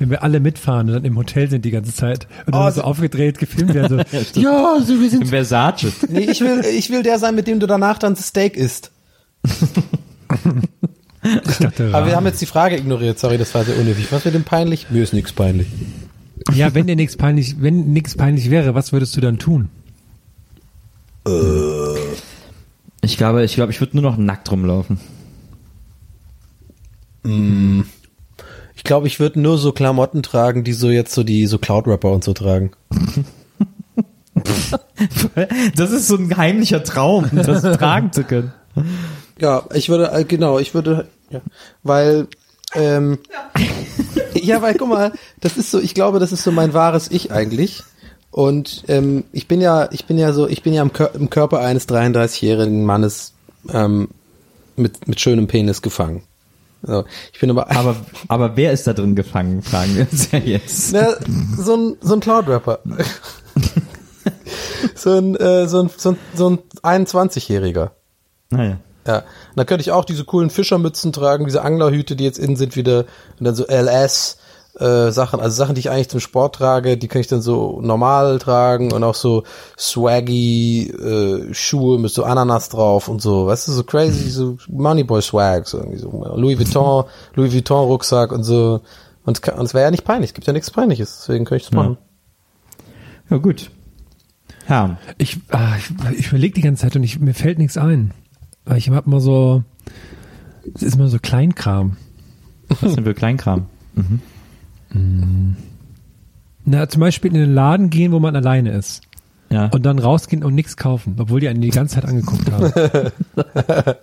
wenn 0.00 0.10
wir 0.10 0.24
alle 0.24 0.40
mitfahren 0.40 0.88
und 0.88 0.94
dann 0.94 1.04
im 1.04 1.16
Hotel 1.16 1.48
sind 1.48 1.64
die 1.64 1.70
ganze 1.70 1.94
Zeit 1.94 2.26
und 2.46 2.54
dann 2.56 2.62
Oh, 2.66 2.70
so 2.70 2.76
so- 2.80 2.82
aufgedreht 2.82 3.38
gefilmt 3.38 3.74
werden. 3.74 4.02
So, 4.34 4.40
Ja, 4.40 4.78
so 4.84 5.00
wir 5.00 5.08
sind. 5.08 5.22
Im 5.22 5.28
Versace. 5.28 5.86
Nee, 6.08 6.20
ich 6.30 6.40
will, 6.40 6.64
ich 6.64 6.90
will 6.90 7.04
der 7.04 7.20
sein, 7.20 7.36
mit 7.36 7.46
dem 7.46 7.60
du 7.60 7.68
danach 7.68 7.98
dann 7.98 8.14
das 8.16 8.26
Steak 8.26 8.56
isst. 8.56 8.90
dachte, 11.60 11.90
Aber 11.92 12.06
wir 12.06 12.16
haben 12.16 12.26
jetzt 12.26 12.40
die 12.40 12.46
Frage 12.46 12.76
ignoriert, 12.76 13.18
sorry, 13.20 13.38
das 13.38 13.54
war 13.54 13.64
sehr 13.64 13.78
unnötig. 13.78 14.08
Was 14.10 14.24
wird 14.24 14.34
denn 14.34 14.44
peinlich? 14.44 14.90
Mir 14.90 15.02
ist 15.02 15.12
nichts 15.12 15.32
peinlich. 15.32 15.68
ja, 16.54 16.74
wenn 16.74 16.86
dir 16.88 16.96
nichts 16.96 17.16
peinlich, 17.16 17.56
wenn 17.60 17.92
nichts 17.92 18.16
peinlich 18.16 18.50
wäre, 18.50 18.74
was 18.74 18.92
würdest 18.92 19.16
du 19.16 19.20
dann 19.20 19.38
tun? 19.38 19.68
Ich 23.02 23.16
glaube, 23.16 23.44
ich 23.44 23.54
glaube, 23.54 23.72
ich 23.72 23.80
würde 23.80 23.96
nur 23.96 24.10
noch 24.10 24.16
nackt 24.16 24.50
rumlaufen. 24.50 25.00
Ich 28.76 28.84
glaube, 28.84 29.06
ich 29.06 29.20
würde 29.20 29.40
nur 29.40 29.58
so 29.58 29.72
Klamotten 29.72 30.22
tragen, 30.22 30.64
die 30.64 30.72
so 30.72 30.88
jetzt 30.88 31.12
so 31.12 31.24
die 31.24 31.46
so 31.46 31.58
Cloud-Rapper 31.58 32.10
und 32.10 32.24
so 32.24 32.32
tragen. 32.32 32.72
Das 35.76 35.90
ist 35.90 36.08
so 36.08 36.16
ein 36.16 36.36
heimlicher 36.36 36.82
Traum, 36.82 37.28
das 37.32 37.62
tragen 37.78 38.12
zu 38.12 38.24
können. 38.24 38.52
Ja, 39.40 39.64
ich 39.74 39.88
würde, 39.88 40.10
äh, 40.12 40.24
genau, 40.24 40.58
ich 40.58 40.74
würde, 40.74 41.08
ja, 41.30 41.40
weil, 41.82 42.26
ähm, 42.74 43.18
ja, 44.34 44.62
weil 44.62 44.74
guck 44.74 44.88
mal, 44.88 45.12
das 45.40 45.56
ist 45.56 45.70
so, 45.70 45.80
ich 45.80 45.94
glaube, 45.94 46.18
das 46.18 46.32
ist 46.32 46.42
so 46.42 46.52
mein 46.52 46.74
wahres 46.74 47.10
Ich 47.10 47.32
eigentlich. 47.32 47.82
Und 48.38 48.84
ähm, 48.86 49.24
ich 49.32 49.48
bin 49.48 49.60
ja, 49.60 49.88
ich 49.90 50.04
bin 50.04 50.16
ja 50.16 50.32
so, 50.32 50.46
ich 50.46 50.62
bin 50.62 50.72
ja 50.72 50.82
im, 50.82 50.92
Kör 50.92 51.12
im 51.12 51.28
Körper 51.28 51.58
eines 51.58 51.88
33-jährigen 51.88 52.84
Mannes 52.84 53.32
ähm, 53.68 54.10
mit, 54.76 55.08
mit 55.08 55.18
schönem 55.18 55.48
Penis 55.48 55.82
gefangen. 55.82 56.22
So, 56.84 57.04
ich 57.32 57.40
bin 57.40 57.50
aber, 57.50 57.68
Aber, 57.76 57.96
aber 58.28 58.56
wer 58.56 58.72
ist 58.72 58.86
da 58.86 58.92
drin 58.92 59.16
gefangen, 59.16 59.62
fragen 59.62 59.96
wir 59.96 60.06
uns 60.08 60.30
ja 60.30 60.38
jetzt. 60.38 60.92
Ne, 60.92 61.16
so 61.58 61.76
ein, 61.76 61.96
so 62.00 62.14
ein 62.14 62.20
Cloud-Rapper. 62.20 62.78
so 64.94 65.18
ein, 65.18 65.34
äh, 65.34 65.66
so 65.66 65.82
ein, 65.82 65.90
so 65.96 66.10
ein, 66.10 66.18
so 66.36 66.50
ein 66.50 66.58
21-Jähriger. 67.06 67.90
Naja. 68.50 68.78
Ja, 69.04 69.16
und 69.16 69.56
dann 69.56 69.66
könnte 69.66 69.82
ich 69.82 69.90
auch 69.90 70.04
diese 70.04 70.24
coolen 70.24 70.50
Fischermützen 70.50 71.12
tragen, 71.12 71.46
diese 71.46 71.62
Anglerhüte, 71.62 72.14
die 72.14 72.22
jetzt 72.22 72.38
innen 72.38 72.54
sind 72.54 72.76
wieder, 72.76 73.06
und 73.40 73.46
dann 73.46 73.56
so 73.56 73.64
LS, 73.64 74.38
äh, 74.78 75.10
Sachen, 75.10 75.40
also 75.40 75.56
Sachen, 75.56 75.74
die 75.74 75.80
ich 75.80 75.90
eigentlich 75.90 76.08
zum 76.08 76.20
Sport 76.20 76.56
trage, 76.56 76.96
die 76.96 77.08
kann 77.08 77.20
ich 77.20 77.26
dann 77.26 77.42
so 77.42 77.80
normal 77.82 78.38
tragen 78.38 78.92
und 78.92 79.02
auch 79.02 79.14
so 79.14 79.44
swaggy 79.78 80.88
äh, 80.88 81.52
Schuhe 81.52 81.98
mit 81.98 82.12
so 82.12 82.24
Ananas 82.24 82.68
drauf 82.68 83.08
und 83.08 83.20
so, 83.20 83.46
weißt 83.46 83.68
du, 83.68 83.72
so 83.72 83.82
crazy, 83.82 84.30
so 84.30 84.56
Moneyboy 84.68 85.22
Swag, 85.22 85.66
so 85.66 85.78
irgendwie 85.78 85.98
so 85.98 86.10
Louis 86.36 86.58
Vuitton, 86.58 87.04
Louis 87.34 87.52
Vuitton 87.52 87.86
Rucksack 87.86 88.32
und 88.32 88.44
so. 88.44 88.80
Und 89.24 89.38
es 89.44 89.52
und 89.52 89.64
es 89.64 89.74
wäre 89.74 89.84
ja 89.84 89.90
nicht 89.90 90.04
peinlich, 90.04 90.30
es 90.30 90.34
gibt 90.34 90.46
ja 90.46 90.52
nichts 90.52 90.70
Peinliches, 90.70 91.18
deswegen 91.20 91.44
könnte 91.44 91.64
ich 91.64 91.70
das 91.70 91.76
machen. 91.76 91.98
Ja, 93.30 93.36
gut. 93.36 93.70
Herr, 94.64 94.98
Ich, 95.18 95.38
ah, 95.50 95.76
ich, 95.78 96.18
ich 96.18 96.28
überlege 96.28 96.54
die 96.54 96.60
ganze 96.60 96.82
Zeit 96.82 96.96
und 96.96 97.02
ich, 97.02 97.18
mir 97.18 97.34
fällt 97.34 97.58
nichts 97.58 97.76
ein. 97.76 98.12
Weil 98.64 98.78
ich 98.78 98.90
hab 98.90 99.06
immer 99.06 99.20
so, 99.20 99.64
es 100.74 100.82
ist 100.82 100.96
immer 100.96 101.08
so 101.08 101.18
Kleinkram. 101.18 101.96
was 102.68 102.94
denn 102.94 103.04
für 103.04 103.14
Kleinkram? 103.14 103.66
Na, 106.64 106.88
zum 106.88 107.00
Beispiel 107.00 107.32
in 107.34 107.40
den 107.40 107.54
Laden 107.54 107.90
gehen, 107.90 108.12
wo 108.12 108.18
man 108.20 108.36
alleine 108.36 108.72
ist. 108.72 109.02
Ja. 109.50 109.66
Und 109.66 109.86
dann 109.86 109.98
rausgehen 109.98 110.44
und 110.44 110.54
nichts 110.54 110.76
kaufen, 110.76 111.16
obwohl 111.18 111.40
die 111.40 111.48
einen 111.48 111.62
die 111.62 111.70
ganze 111.70 111.94
Zeit 111.96 112.04
angeguckt 112.04 112.50
haben. 112.52 112.70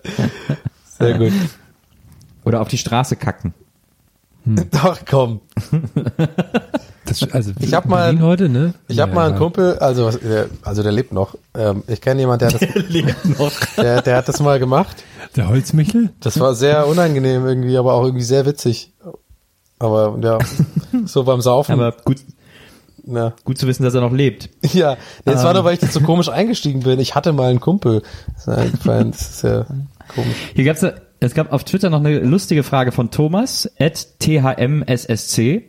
Sehr 0.98 1.18
gut. 1.20 1.34
Oder 2.44 2.62
auf 2.62 2.68
die 2.68 2.78
Straße 2.80 3.16
kacken. 3.16 3.54
Doch, 4.72 5.00
komm. 5.10 5.42
Das, 7.06 7.22
also 7.32 7.52
Ich 7.60 7.74
hab 7.74 7.86
mal- 7.86 8.20
heute, 8.22 8.50
ne? 8.50 8.74
Ich 8.88 9.00
habe 9.00 9.14
mal 9.14 9.30
einen 9.30 9.38
Kumpel, 9.38 9.78
also 9.80 10.06
was- 10.06 10.20
der, 10.20 10.48
also 10.64 10.82
der 10.84 10.92
lebt 10.92 11.14
noch. 11.14 11.36
Ähm, 11.56 11.84
ich 11.88 12.02
kenne 12.02 12.22
jemanden, 12.22 12.48
der 12.50 12.54
hat 12.54 12.62
das, 12.76 12.86
Lebt 12.90 13.40
noch. 13.40 13.52
der, 13.78 14.02
der 14.02 14.18
hat 14.18 14.28
das 14.28 14.40
mal 14.40 14.60
gemacht. 14.60 15.04
Der 15.36 15.48
Holzmichel? 15.50 16.10
Das 16.20 16.40
war 16.40 16.56
sehr 16.56 16.88
unangenehm 16.88 17.46
irgendwie, 17.46 17.78
aber 17.78 17.94
auch 17.94 18.04
irgendwie 18.06 18.24
sehr 18.24 18.46
witzig. 18.48 18.94
Aber 19.86 20.18
ja, 20.22 20.40
so 21.06 21.24
beim 21.24 21.42
Saufen. 21.42 21.74
Aber 21.74 21.92
gut, 22.04 22.18
ja. 23.06 23.34
gut 23.44 23.58
zu 23.58 23.68
wissen, 23.68 23.84
dass 23.84 23.94
er 23.94 24.02
noch 24.02 24.14
lebt. 24.14 24.50
Ja, 24.74 24.98
das 25.26 25.44
war 25.44 25.52
Ähm. 25.52 25.58
nur, 25.58 25.64
weil 25.66 25.74
ich 25.76 25.80
da 25.80 25.88
so 25.88 26.02
komisch 26.02 26.30
eingestiegen 26.30 26.82
bin. 26.82 27.00
Ich 27.00 27.16
hatte 27.16 27.34
mal 27.34 27.50
einen 27.50 27.60
Kumpel. 27.60 28.02
Das 28.46 28.68
ist 28.68 29.44
ja 29.44 29.66
komisch. 30.14 30.36
Hier 30.54 30.66
gab's 30.66 30.86
es 31.22 31.34
gab 31.34 31.54
auf 31.54 31.64
Twitter 31.64 31.90
noch 31.90 32.00
eine 32.00 32.20
lustige 32.20 32.62
Frage 32.64 32.92
von 32.92 33.10
Thomas, 33.10 33.72
at 33.80 34.20
thmssc. 34.20 35.38
Äh, 35.40 35.62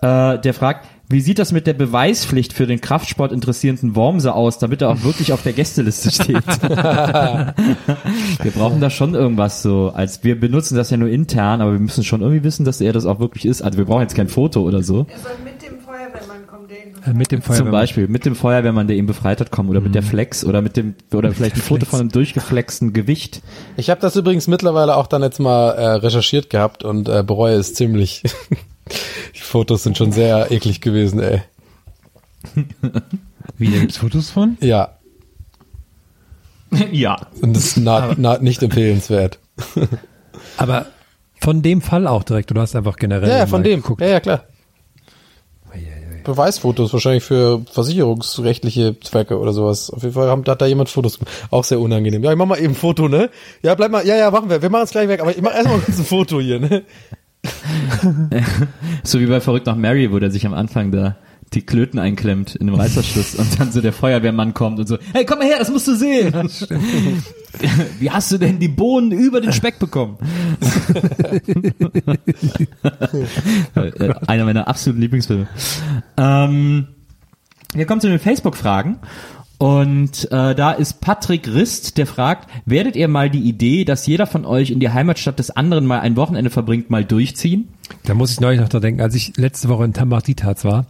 der 0.00 0.54
fragt, 0.54 0.86
wie 1.08 1.20
sieht 1.20 1.38
das 1.38 1.52
mit 1.52 1.66
der 1.66 1.74
Beweispflicht 1.74 2.52
für 2.52 2.66
den 2.66 2.80
Kraftsport 2.80 3.30
interessierenden 3.30 3.94
Wormse 3.94 4.34
aus, 4.34 4.58
damit 4.58 4.82
er 4.82 4.90
auch 4.90 5.02
wirklich 5.04 5.32
auf 5.32 5.42
der 5.42 5.52
Gästeliste 5.52 6.10
steht? 6.10 6.46
wir 6.62 7.54
brauchen 8.54 8.80
da 8.80 8.90
schon 8.90 9.14
irgendwas 9.14 9.62
so, 9.62 9.92
als 9.94 10.24
wir 10.24 10.38
benutzen 10.38 10.76
das 10.76 10.90
ja 10.90 10.96
nur 10.96 11.08
intern, 11.08 11.60
aber 11.60 11.72
wir 11.72 11.78
müssen 11.78 12.02
schon 12.02 12.22
irgendwie 12.22 12.42
wissen, 12.42 12.64
dass 12.64 12.80
er 12.80 12.92
das 12.92 13.06
auch 13.06 13.20
wirklich 13.20 13.46
ist. 13.46 13.62
Also 13.62 13.78
wir 13.78 13.84
brauchen 13.84 14.02
jetzt 14.02 14.16
kein 14.16 14.28
Foto 14.28 14.62
oder 14.62 14.82
so. 14.82 15.06
Er 15.08 15.18
soll 15.18 15.32
mit 15.44 15.62
dem 15.62 15.78
Feuerwehrmann 15.78 16.46
kommen, 16.48 16.66
der 16.68 16.86
ihn 16.86 16.92
Äh, 17.06 17.16
mit 17.16 17.30
dem 17.30 17.42
Zum. 17.42 17.70
Beispiel 17.70 18.08
mit 18.08 18.26
dem 18.26 18.34
Feuerwehrmann, 18.34 18.88
der 18.88 18.96
ihn 18.96 19.06
befreit 19.06 19.40
hat, 19.40 19.52
kommen 19.52 19.68
oder 19.68 19.80
mit 19.80 19.94
der 19.94 20.02
Flex 20.02 20.44
oder 20.44 20.60
mit 20.60 20.76
dem 20.76 20.94
oder 21.14 21.30
vielleicht 21.32 21.54
ein 21.56 21.62
Foto 21.62 21.86
von 21.86 22.00
einem 22.00 22.08
durchgeflexten 22.10 22.92
Gewicht. 22.92 23.42
Ich 23.76 23.90
habe 23.90 24.00
das 24.00 24.16
übrigens 24.16 24.48
mittlerweile 24.48 24.96
auch 24.96 25.06
dann 25.06 25.22
jetzt 25.22 25.38
mal 25.38 25.70
äh, 25.70 25.86
recherchiert 25.96 26.50
gehabt 26.50 26.82
und 26.82 27.08
äh, 27.08 27.22
bereue 27.24 27.54
es 27.54 27.74
ziemlich. 27.74 28.22
Die 29.34 29.40
Fotos 29.40 29.82
sind 29.82 29.96
schon 29.98 30.12
sehr 30.12 30.50
eklig 30.50 30.80
gewesen, 30.80 31.20
ey. 31.20 31.42
Wie, 33.58 33.70
da 33.70 33.78
gibt's 33.78 33.96
Fotos 33.96 34.30
von? 34.30 34.56
Ja, 34.60 34.96
ja. 36.92 37.16
und 37.40 37.54
das 37.56 37.64
ist 37.64 37.76
na, 37.78 38.14
na, 38.16 38.38
nicht 38.38 38.62
empfehlenswert. 38.62 39.38
Aber 40.56 40.86
von 41.40 41.62
dem 41.62 41.80
Fall 41.80 42.06
auch 42.06 42.22
direkt, 42.22 42.50
oder 42.50 42.62
hast 42.62 42.74
du 42.74 42.78
einfach 42.78 42.96
generell 42.96 43.28
Ja, 43.28 43.38
ja, 43.38 43.46
von 43.46 43.62
dem. 43.62 43.82
geguckt? 43.82 44.00
Ja, 44.00 44.08
ja, 44.08 44.20
klar. 44.20 44.44
Beweisfotos 46.24 46.92
wahrscheinlich 46.92 47.22
für 47.22 47.62
versicherungsrechtliche 47.70 48.98
Zwecke 48.98 49.38
oder 49.38 49.52
sowas. 49.52 49.90
Auf 49.90 50.02
jeden 50.02 50.14
Fall 50.14 50.28
haben, 50.28 50.44
hat 50.48 50.60
da 50.60 50.66
jemand 50.66 50.88
Fotos 50.88 51.20
gemacht. 51.20 51.32
Auch 51.52 51.62
sehr 51.62 51.78
unangenehm. 51.78 52.24
Ja, 52.24 52.32
ich 52.32 52.36
mach 52.36 52.46
mal 52.46 52.58
eben 52.58 52.72
ein 52.72 52.74
Foto, 52.74 53.06
ne? 53.06 53.30
Ja, 53.62 53.76
bleib 53.76 53.92
mal, 53.92 54.04
ja, 54.04 54.16
ja, 54.16 54.32
machen 54.32 54.50
wir. 54.50 54.60
Wir 54.60 54.68
machen 54.68 54.82
es 54.82 54.90
gleich 54.90 55.06
weg, 55.06 55.20
aber 55.20 55.30
ich 55.30 55.40
mach 55.40 55.54
erstmal 55.54 55.78
kurz 55.78 55.98
ein 55.98 56.04
Foto 56.04 56.40
hier, 56.40 56.58
ne? 56.58 56.82
So 59.04 59.20
wie 59.20 59.26
bei 59.26 59.40
Verrückt 59.40 59.66
nach 59.66 59.76
Mary, 59.76 60.12
wo 60.12 60.18
der 60.18 60.30
sich 60.30 60.46
am 60.46 60.54
Anfang 60.54 60.90
da 60.92 61.16
die 61.52 61.62
Klöten 61.62 61.98
einklemmt 61.98 62.56
in 62.56 62.66
dem 62.66 62.74
Reißverschluss 62.74 63.36
und 63.36 63.60
dann 63.60 63.70
so 63.70 63.80
der 63.80 63.92
Feuerwehrmann 63.92 64.52
kommt 64.52 64.80
und 64.80 64.88
so, 64.88 64.98
hey, 65.12 65.24
komm 65.24 65.38
mal 65.38 65.46
her, 65.46 65.56
das 65.58 65.70
musst 65.70 65.86
du 65.86 65.94
sehen. 65.94 66.32
Wie 68.00 68.10
hast 68.10 68.32
du 68.32 68.38
denn 68.38 68.58
die 68.58 68.68
Bohnen 68.68 69.12
über 69.12 69.40
den 69.40 69.52
Speck 69.52 69.78
bekommen? 69.78 70.18
Äh, 73.74 74.14
Einer 74.26 74.44
meiner 74.44 74.68
absoluten 74.68 75.00
Lieblingsfilme. 75.00 75.46
Ähm, 76.16 76.86
wir 77.74 77.86
kommen 77.86 78.00
zu 78.00 78.08
den 78.08 78.18
Facebook-Fragen. 78.18 78.98
Und 79.58 80.30
äh, 80.30 80.54
da 80.54 80.72
ist 80.72 81.00
Patrick 81.00 81.48
Rist, 81.48 81.96
der 81.96 82.06
fragt, 82.06 82.48
werdet 82.66 82.94
ihr 82.94 83.08
mal 83.08 83.30
die 83.30 83.40
Idee, 83.40 83.84
dass 83.84 84.06
jeder 84.06 84.26
von 84.26 84.44
euch 84.44 84.70
in 84.70 84.80
die 84.80 84.90
Heimatstadt 84.90 85.38
des 85.38 85.50
anderen 85.50 85.86
mal 85.86 86.00
ein 86.00 86.16
Wochenende 86.16 86.50
verbringt, 86.50 86.90
mal 86.90 87.04
durchziehen? 87.04 87.68
Da 88.04 88.14
muss 88.14 88.32
ich 88.32 88.40
neulich 88.40 88.60
noch 88.60 88.68
dran 88.68 88.82
denken, 88.82 89.00
als 89.00 89.14
ich 89.14 89.36
letzte 89.36 89.68
Woche 89.68 89.84
in 89.84 89.92
Tambarditas 89.92 90.64
war. 90.64 90.86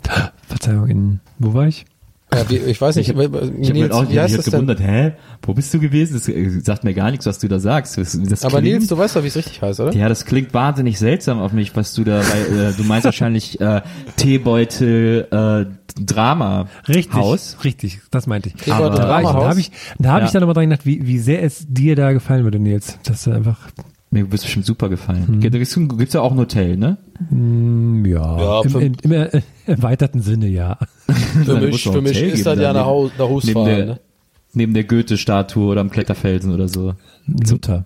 Verzeihung, 0.48 0.88
in, 0.88 1.20
wo 1.38 1.54
war 1.54 1.68
ich? 1.68 1.86
Ja, 2.34 2.50
wie, 2.50 2.56
ich 2.56 2.80
weiß 2.80 2.96
nicht, 2.96 3.08
Ich 3.08 3.14
Ich 3.16 3.22
habe 3.24 3.72
Nils, 3.72 3.92
auch 3.92 4.10
wie 4.10 4.18
heißt 4.18 4.30
mich 4.32 4.36
das 4.36 4.46
jetzt 4.46 4.46
denn? 4.46 4.52
gewundert, 4.66 4.80
hä? 4.80 5.12
Wo 5.42 5.54
bist 5.54 5.72
du 5.72 5.78
gewesen? 5.78 6.14
Das 6.14 6.28
äh, 6.28 6.60
sagt 6.60 6.82
mir 6.82 6.92
gar 6.92 7.10
nichts, 7.12 7.24
was 7.24 7.38
du 7.38 7.46
da 7.46 7.60
sagst. 7.60 7.96
Das, 7.98 8.18
das 8.20 8.44
Aber 8.44 8.58
klingt, 8.60 8.78
Nils, 8.78 8.88
du 8.88 8.98
weißt 8.98 9.14
doch, 9.14 9.22
wie 9.22 9.28
es 9.28 9.36
richtig 9.36 9.62
heißt, 9.62 9.78
oder? 9.80 9.92
ja, 9.94 10.08
das 10.08 10.24
klingt 10.24 10.52
wahnsinnig 10.52 10.98
seltsam 10.98 11.38
auf 11.38 11.52
mich, 11.52 11.76
was 11.76 11.94
du 11.94 12.02
da, 12.02 12.20
weil, 12.20 12.70
äh, 12.70 12.72
du 12.76 12.82
meinst 12.82 13.04
wahrscheinlich 13.04 13.60
äh, 13.60 13.80
Teebeutel 14.16 15.28
äh, 15.30 16.02
Drama 16.04 16.68
Richtig, 16.88 17.14
Haus. 17.14 17.56
richtig, 17.64 18.00
das 18.10 18.26
meinte 18.26 18.48
ich. 18.50 18.56
Teebeutel 18.56 18.90
da 18.98 19.06
Drama 19.06 19.32
da 19.32 19.38
Haus? 19.38 19.44
habe 19.50 19.60
ich, 19.60 19.70
da 19.98 20.12
hab 20.12 20.20
Ja. 20.20 20.26
ich 20.26 20.32
dann 20.32 20.42
aber 20.42 20.52
dran 20.52 20.68
gedacht, 20.68 20.84
wie, 20.84 21.06
wie 21.06 21.18
sehr 21.18 21.42
es 21.42 21.64
dir 21.68 21.96
da 21.96 22.12
gefallen 22.12 22.44
würde, 22.44 22.58
Nils. 22.58 22.98
Das 23.04 23.20
ist 23.26 23.28
einfach, 23.32 23.58
Mir 24.10 24.30
wird 24.30 24.42
bestimmt 24.42 24.64
super 24.64 24.88
gefallen. 24.88 25.26
Hm. 25.26 25.40
Da 25.40 25.48
gibt's, 25.48 25.74
gibt's 25.74 26.14
ja 26.14 26.20
auch 26.20 26.32
ein 26.32 26.38
Hotel, 26.38 26.76
ne? 26.76 26.96
mm, 27.30 28.04
ja, 28.06 28.38
Ja, 28.38 28.62
im, 28.62 28.80
im, 28.80 28.94
im 29.02 29.12
äh, 29.12 29.42
erweiterten 29.66 30.22
Sinne, 30.22 30.46
ja. 30.46 30.78
Für 31.44 31.60
mich, 31.60 31.82
für 31.82 32.00
mich 32.00 32.16
Hotel 32.16 32.28
ist 32.30 32.36
geben, 32.36 32.44
das 32.44 32.58
ja 32.60 32.72
nach, 32.72 32.86
Haus, 32.86 33.10
nach 33.18 33.28
Husfahren, 33.28 33.66
der, 33.66 33.86
ne? 33.86 34.00
neben 34.54 34.74
der 34.74 34.84
Goethe-Statue 34.84 35.66
oder 35.66 35.80
am 35.82 35.90
Kletterfelsen 35.90 36.52
oder 36.52 36.68
so. 36.68 36.94
Luther. 37.26 37.84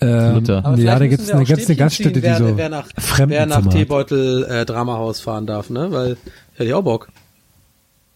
Ähm, 0.00 0.34
Luther. 0.36 0.64
Aber 0.64 0.78
ja, 0.78 0.98
da 0.98 1.06
gibt's 1.06 1.30
eine 1.30 1.44
Stäbchen 1.44 1.76
Gaststätte, 1.76 2.20
ziehen, 2.20 2.32
die 2.32 2.38
so 2.38 2.46
wer, 2.46 2.56
wer 2.56 2.68
nach, 2.68 2.88
wer 3.26 3.46
nach. 3.46 3.66
Teebeutel 3.66 4.44
äh, 4.44 4.64
Dramahaus 4.64 5.20
fahren 5.20 5.46
darf, 5.46 5.70
ne? 5.70 5.88
Weil 5.90 6.16
hätte 6.54 6.64
ich 6.64 6.74
auch 6.74 6.82
Bock. 6.82 7.08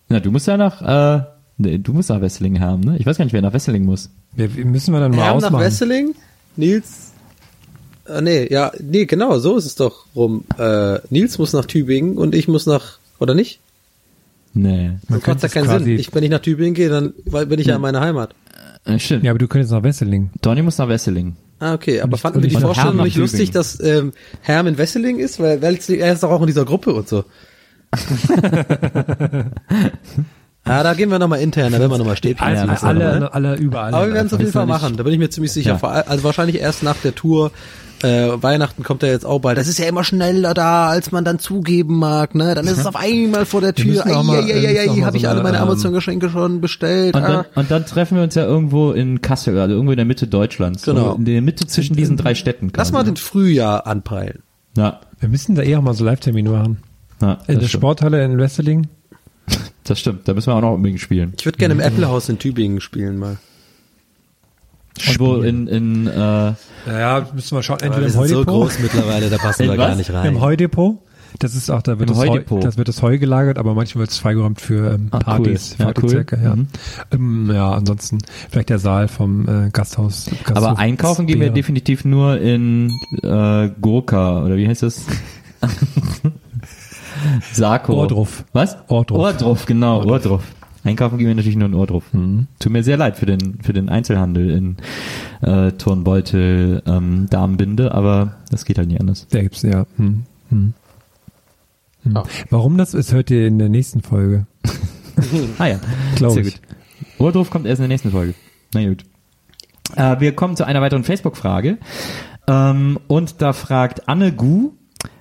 Na, 0.09 0.21
du 0.21 0.31
musst 0.31 0.47
ja 0.47 0.57
nach, 0.57 0.83
äh, 0.83 1.25
nee, 1.59 1.79
du 1.79 1.93
musst 1.93 2.11
nach 2.11 2.21
Wesseling 2.21 2.61
haben, 2.61 2.81
ne? 2.83 2.97
Ich 2.99 3.07
weiß 3.07 3.19
gar 3.19 3.25
nicht, 3.25 3.33
wer 3.33 3.43
nach 3.43 3.53
Wesseling 3.53 3.85
muss. 3.85 4.11
Wir, 4.35 4.55
wir 4.55 4.67
müssen 4.67 4.93
wir 4.93 5.01
dann 5.01 5.13
mal 5.13 5.25
Herm 5.25 5.39
nach 5.39 5.47
ausmachen. 5.47 5.65
Wesseling, 5.65 6.15
Nils. 6.57 7.06
Äh, 8.09 8.23
nee, 8.23 8.47
ja, 8.51 8.73
nee, 8.81 9.07
genau, 9.07 9.39
so 9.39 9.57
ist 9.57 9.67
es 9.67 9.75
doch 9.75 10.07
rum. 10.15 10.45
Äh, 10.59 10.99
Nils 11.11 11.39
muss 11.39 11.53
nach 11.53 11.65
Tübingen 11.65 12.17
und 12.17 12.35
ich 12.35 12.49
muss 12.49 12.67
nach, 12.67 12.99
oder 13.19 13.35
nicht? 13.35 13.61
Nee. 14.55 14.93
Man 15.09 15.21
Das 15.21 15.27
macht 15.27 15.43
ja 15.43 15.49
keinen 15.49 15.85
Sinn. 15.85 15.99
Ich, 15.99 16.15
wenn 16.15 16.25
ich 16.25 16.31
nach 16.31 16.41
Tübingen 16.41 16.75
gehe, 16.75 16.89
dann 16.89 17.13
weil- 17.27 17.47
bin 17.47 17.59
ich 17.61 17.67
ja 17.67 17.77
in 17.77 17.83
meiner 17.83 18.01
Heimat. 18.01 18.35
Äh, 18.85 18.99
stimmt. 18.99 19.25
Ja, 19.25 19.33
aber 19.33 19.39
du 19.39 19.49
könntest 19.49 19.73
nach 19.73 19.83
Wesseling. 19.83 20.31
Donny 20.41 20.63
muss 20.63 20.79
nach 20.79 20.89
Wesseling. 20.89 21.37
Ah, 21.59 21.75
okay, 21.75 22.01
aber 22.01 22.13
Und 22.13 22.15
ich- 22.17 22.21
fanden 22.21 22.43
wir 22.43 22.49
die 22.51 22.57
Vorstellung 22.57 23.03
nicht 23.03 23.17
lustig, 23.17 23.51
dass 23.51 23.81
ähm, 23.81 24.13
Herm 24.43 24.67
in 24.67 24.79
Wesseling 24.79 25.19
ist? 25.19 25.41
Weil, 25.41 25.61
weil 25.63 25.79
er 25.89 26.13
ist 26.13 26.23
doch 26.23 26.31
auch 26.31 26.41
in 26.41 26.47
dieser 26.47 26.65
Gruppe 26.65 26.93
und 26.95 27.09
so. 27.09 27.25
ah, 30.67 30.83
da 30.83 30.95
gehen 30.95 31.11
wir 31.11 31.19
nochmal 31.19 31.41
intern, 31.41 31.73
da 31.73 31.79
werden 31.79 31.91
wir 31.91 31.99
nochmal 31.99 32.17
Stäbchen 32.17 32.47
Alle, 32.47 32.59
ziehen. 32.59 32.71
müssen 32.71 32.87
alle, 32.87 33.01
wir 33.01 33.09
alle, 33.13 33.35
alle, 33.35 33.55
überall. 33.57 33.95
Aber 33.95 34.07
wir 34.07 34.15
werden 34.15 34.27
es 34.27 34.35
auf 34.35 34.41
jeden 34.41 34.53
Fall 34.53 34.67
machen, 34.67 34.97
da 34.97 35.03
bin 35.03 35.13
ich 35.13 35.19
mir 35.19 35.31
ziemlich 35.31 35.53
sicher. 35.53 35.79
Ja. 35.83 35.89
Also 35.89 36.23
wahrscheinlich 36.25 36.61
erst 36.61 36.83
nach 36.83 36.97
der 36.97 37.15
Tour. 37.15 37.51
Äh, 38.03 38.43
Weihnachten 38.43 38.83
kommt 38.83 39.03
ja 39.03 39.09
jetzt 39.09 39.25
auch 39.25 39.39
bald. 39.39 39.57
Das 39.57 39.69
ist 39.69 39.79
ja 39.79 39.87
immer 39.87 40.05
schneller 40.05 40.53
da, 40.53 40.89
als 40.89 41.13
man 41.13 41.25
dann 41.25 41.39
zugeben 41.39 41.97
mag, 41.99 42.35
ne? 42.35 42.55
Dann 42.55 42.67
ist 42.67 42.77
es 42.77 42.85
auf 42.87 42.95
einmal 42.95 43.47
vor 43.47 43.63
der 43.63 43.75
Tür. 43.75 43.87
müssen 43.87 44.11
auch 44.13 44.23
mal 44.23 44.37
Habe 44.43 45.17
ich 45.17 45.27
alle 45.27 45.37
eine, 45.37 45.43
meine 45.43 45.57
ähm, 45.57 45.63
Amazon-Geschenke 45.63 46.29
schon 46.29 46.61
bestellt. 46.61 47.17
Und 47.17 47.23
dann, 47.23 47.33
Ah. 47.37 47.47
und 47.55 47.71
dann 47.71 47.87
treffen 47.87 48.17
wir 48.19 48.23
uns 48.23 48.35
ja 48.35 48.45
irgendwo 48.45 48.93
in 48.93 49.23
Kassel, 49.23 49.59
also 49.59 49.73
irgendwo 49.75 49.93
in 49.93 49.97
der 49.97 50.05
Mitte 50.05 50.27
Deutschlands. 50.27 50.83
Genau. 50.83 51.15
In 51.15 51.25
der 51.25 51.41
Mitte 51.41 51.67
zwischen 51.67 51.97
diesen 51.97 52.19
drei 52.19 52.35
Städten. 52.35 52.71
Lass 52.77 52.93
mal 52.93 53.03
den 53.03 53.17
Frühjahr 53.17 53.87
anpeilen. 53.87 54.43
Ja, 54.77 55.01
Wir 55.19 55.31
müssen 55.31 55.55
da 55.55 55.63
eh 55.63 55.75
auch 55.77 55.83
mal 55.83 55.95
so 55.95 56.05
Live-Termine 56.05 56.51
machen. 56.51 56.83
ja 57.23 57.39
In 57.47 57.55
der 57.61 57.67
stimmt. 57.67 57.71
Sporthalle 57.71 58.23
in 58.23 58.37
Wesseling. 58.37 58.89
Das 59.85 60.01
stimmt. 60.01 60.27
Da 60.29 60.35
müssen 60.35 60.49
wir 60.49 60.55
auch 60.55 60.61
noch 60.61 60.75
unbedingt 60.75 61.01
spielen. 61.01 61.33
Ich 61.39 61.45
würde 61.45 61.59
gerne 61.59 61.75
im 61.75 61.81
Apple-Haus 61.81 62.29
in 62.29 62.39
Tübingen 62.39 62.81
spielen 62.81 63.19
mal. 63.19 63.37
Und 65.09 65.21
wo 65.21 65.35
in, 65.43 65.67
in 65.67 66.07
äh, 66.07 66.55
Ja, 66.87 67.27
müssen 67.35 67.55
wir 67.57 67.63
schauen. 67.63 67.81
Entweder 67.81 68.07
im 68.07 68.13
sind 68.13 68.29
so 68.29 68.37
Heudepot. 68.37 68.47
groß 68.47 68.79
mittlerweile, 68.81 69.29
da 69.29 69.37
passen 69.39 69.63
In 69.65 69.71
wir 69.73 69.79
was? 69.79 69.87
gar 69.89 69.97
nicht 69.97 70.09
Im 70.09 70.15
rein. 70.17 70.41
Heudepot. 70.41 70.99
Das 71.39 71.55
ist 71.55 71.69
auch, 71.69 71.83
da 71.83 71.99
wird, 71.99 72.09
Im 72.09 72.17
das 72.17 72.25
Heu, 72.25 72.31
Heudepot. 72.31 72.65
das 72.65 72.79
wird 72.79 72.89
das 72.89 73.03
Heu 73.03 73.19
gelagert, 73.19 73.59
aber 73.59 73.75
manchmal 73.75 74.01
wird 74.03 74.11
es 74.11 74.17
freigeräumt 74.17 74.59
für 74.59 74.95
ähm, 74.95 75.09
Ah, 75.11 75.19
Partys, 75.19 75.73
cool. 75.73 75.77
Ja, 75.87 75.93
Partyzirke, 75.93 76.37
cool. 76.39 76.45
ja. 76.45 76.57
Mhm. 76.57 76.69
Ähm, 77.13 77.51
ja, 77.53 77.73
ansonsten 77.73 78.19
vielleicht 78.51 78.71
der 78.71 78.79
Saal 78.79 79.09
vom 79.09 79.47
äh, 79.47 79.69
Gasthaus. 79.71 80.31
Gasthof 80.45 80.57
aber 80.57 80.79
einkaufen 80.79 81.27
gehen 81.27 81.41
wir 81.41 81.51
definitiv 81.51 82.07
nur 82.07 82.41
in 82.41 82.91
äh, 83.23 83.69
Gurka, 83.83 84.45
oder 84.45 84.57
wie 84.57 84.67
heißt 84.67 84.83
das? 84.83 85.05
Sarko. 87.53 87.95
Ohrdruf. 87.95 88.45
Was? 88.53 88.77
Ohrdruf. 88.89 89.19
Ohrdruf, 89.19 89.67
genau, 89.67 90.05
Ohrdruf. 90.05 90.43
Einkaufen 90.85 91.19
gehen 91.19 91.27
wir 91.27 91.35
natürlich 91.35 91.57
nur 91.57 91.67
in 91.67 91.75
Ohrdruf. 91.75 92.05
Tut 92.61 92.73
mir 92.73 92.85
sehr 92.85 92.97
leid 92.97 93.17
für 93.17 93.27
den, 93.27 93.59
für 93.61 93.73
den 93.73 93.89
Einzelhandel 93.89 94.51
in 94.51 94.77
äh, 95.43 95.73
Turnbeutel, 95.73 96.83
ähm, 96.87 97.27
Damenbinde, 97.29 97.93
aber 97.93 98.37
das 98.51 98.65
geht 98.65 98.79
halt 98.79 98.89
nicht 98.89 99.01
anders. 99.01 99.27
Der 99.29 99.43
gibt's, 99.43 99.63
ja. 99.63 99.85
Hm. 99.97 100.23
Hm. 100.51 100.75
Hm. 102.05 102.13
Ja. 102.15 102.23
Warum 102.51 102.79
das 102.79 102.95
ist, 102.95 103.13
hört 103.13 103.31
ihr 103.33 103.49
in 103.49 103.59
der 103.59 103.69
nächsten 103.69 104.03
Folge. 104.03 104.47
Ah 105.59 105.65
ja, 105.67 105.81
Glaub 106.17 106.33
sehr 106.33 106.45
ich. 106.45 106.61
gut. 106.61 106.77
Ohrdruf 107.19 107.49
kommt 107.49 107.65
erst 107.65 107.79
in 107.79 107.85
der 107.85 107.89
nächsten 107.89 108.11
Folge. 108.11 108.35
Na 108.75 108.87
gut. 108.87 109.05
Äh, 109.95 110.21
wir 110.21 110.33
kommen 110.37 110.57
zu 110.57 110.65
einer 110.67 110.83
weiteren 110.83 111.05
Facebook-Frage. 111.05 111.79
Ähm, 112.47 112.99
und 113.07 113.41
da 113.41 113.55
fragt 113.55 114.11
Anne 114.11 114.33
Gu, 114.33 114.73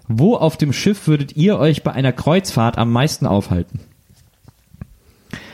wo 0.07 0.35
auf 0.35 0.57
dem 0.57 0.73
Schiff 0.73 1.07
würdet 1.07 1.35
ihr 1.35 1.57
euch 1.59 1.83
bei 1.83 1.91
einer 1.91 2.11
Kreuzfahrt 2.11 2.77
am 2.77 2.91
meisten 2.91 3.25
aufhalten? 3.25 3.79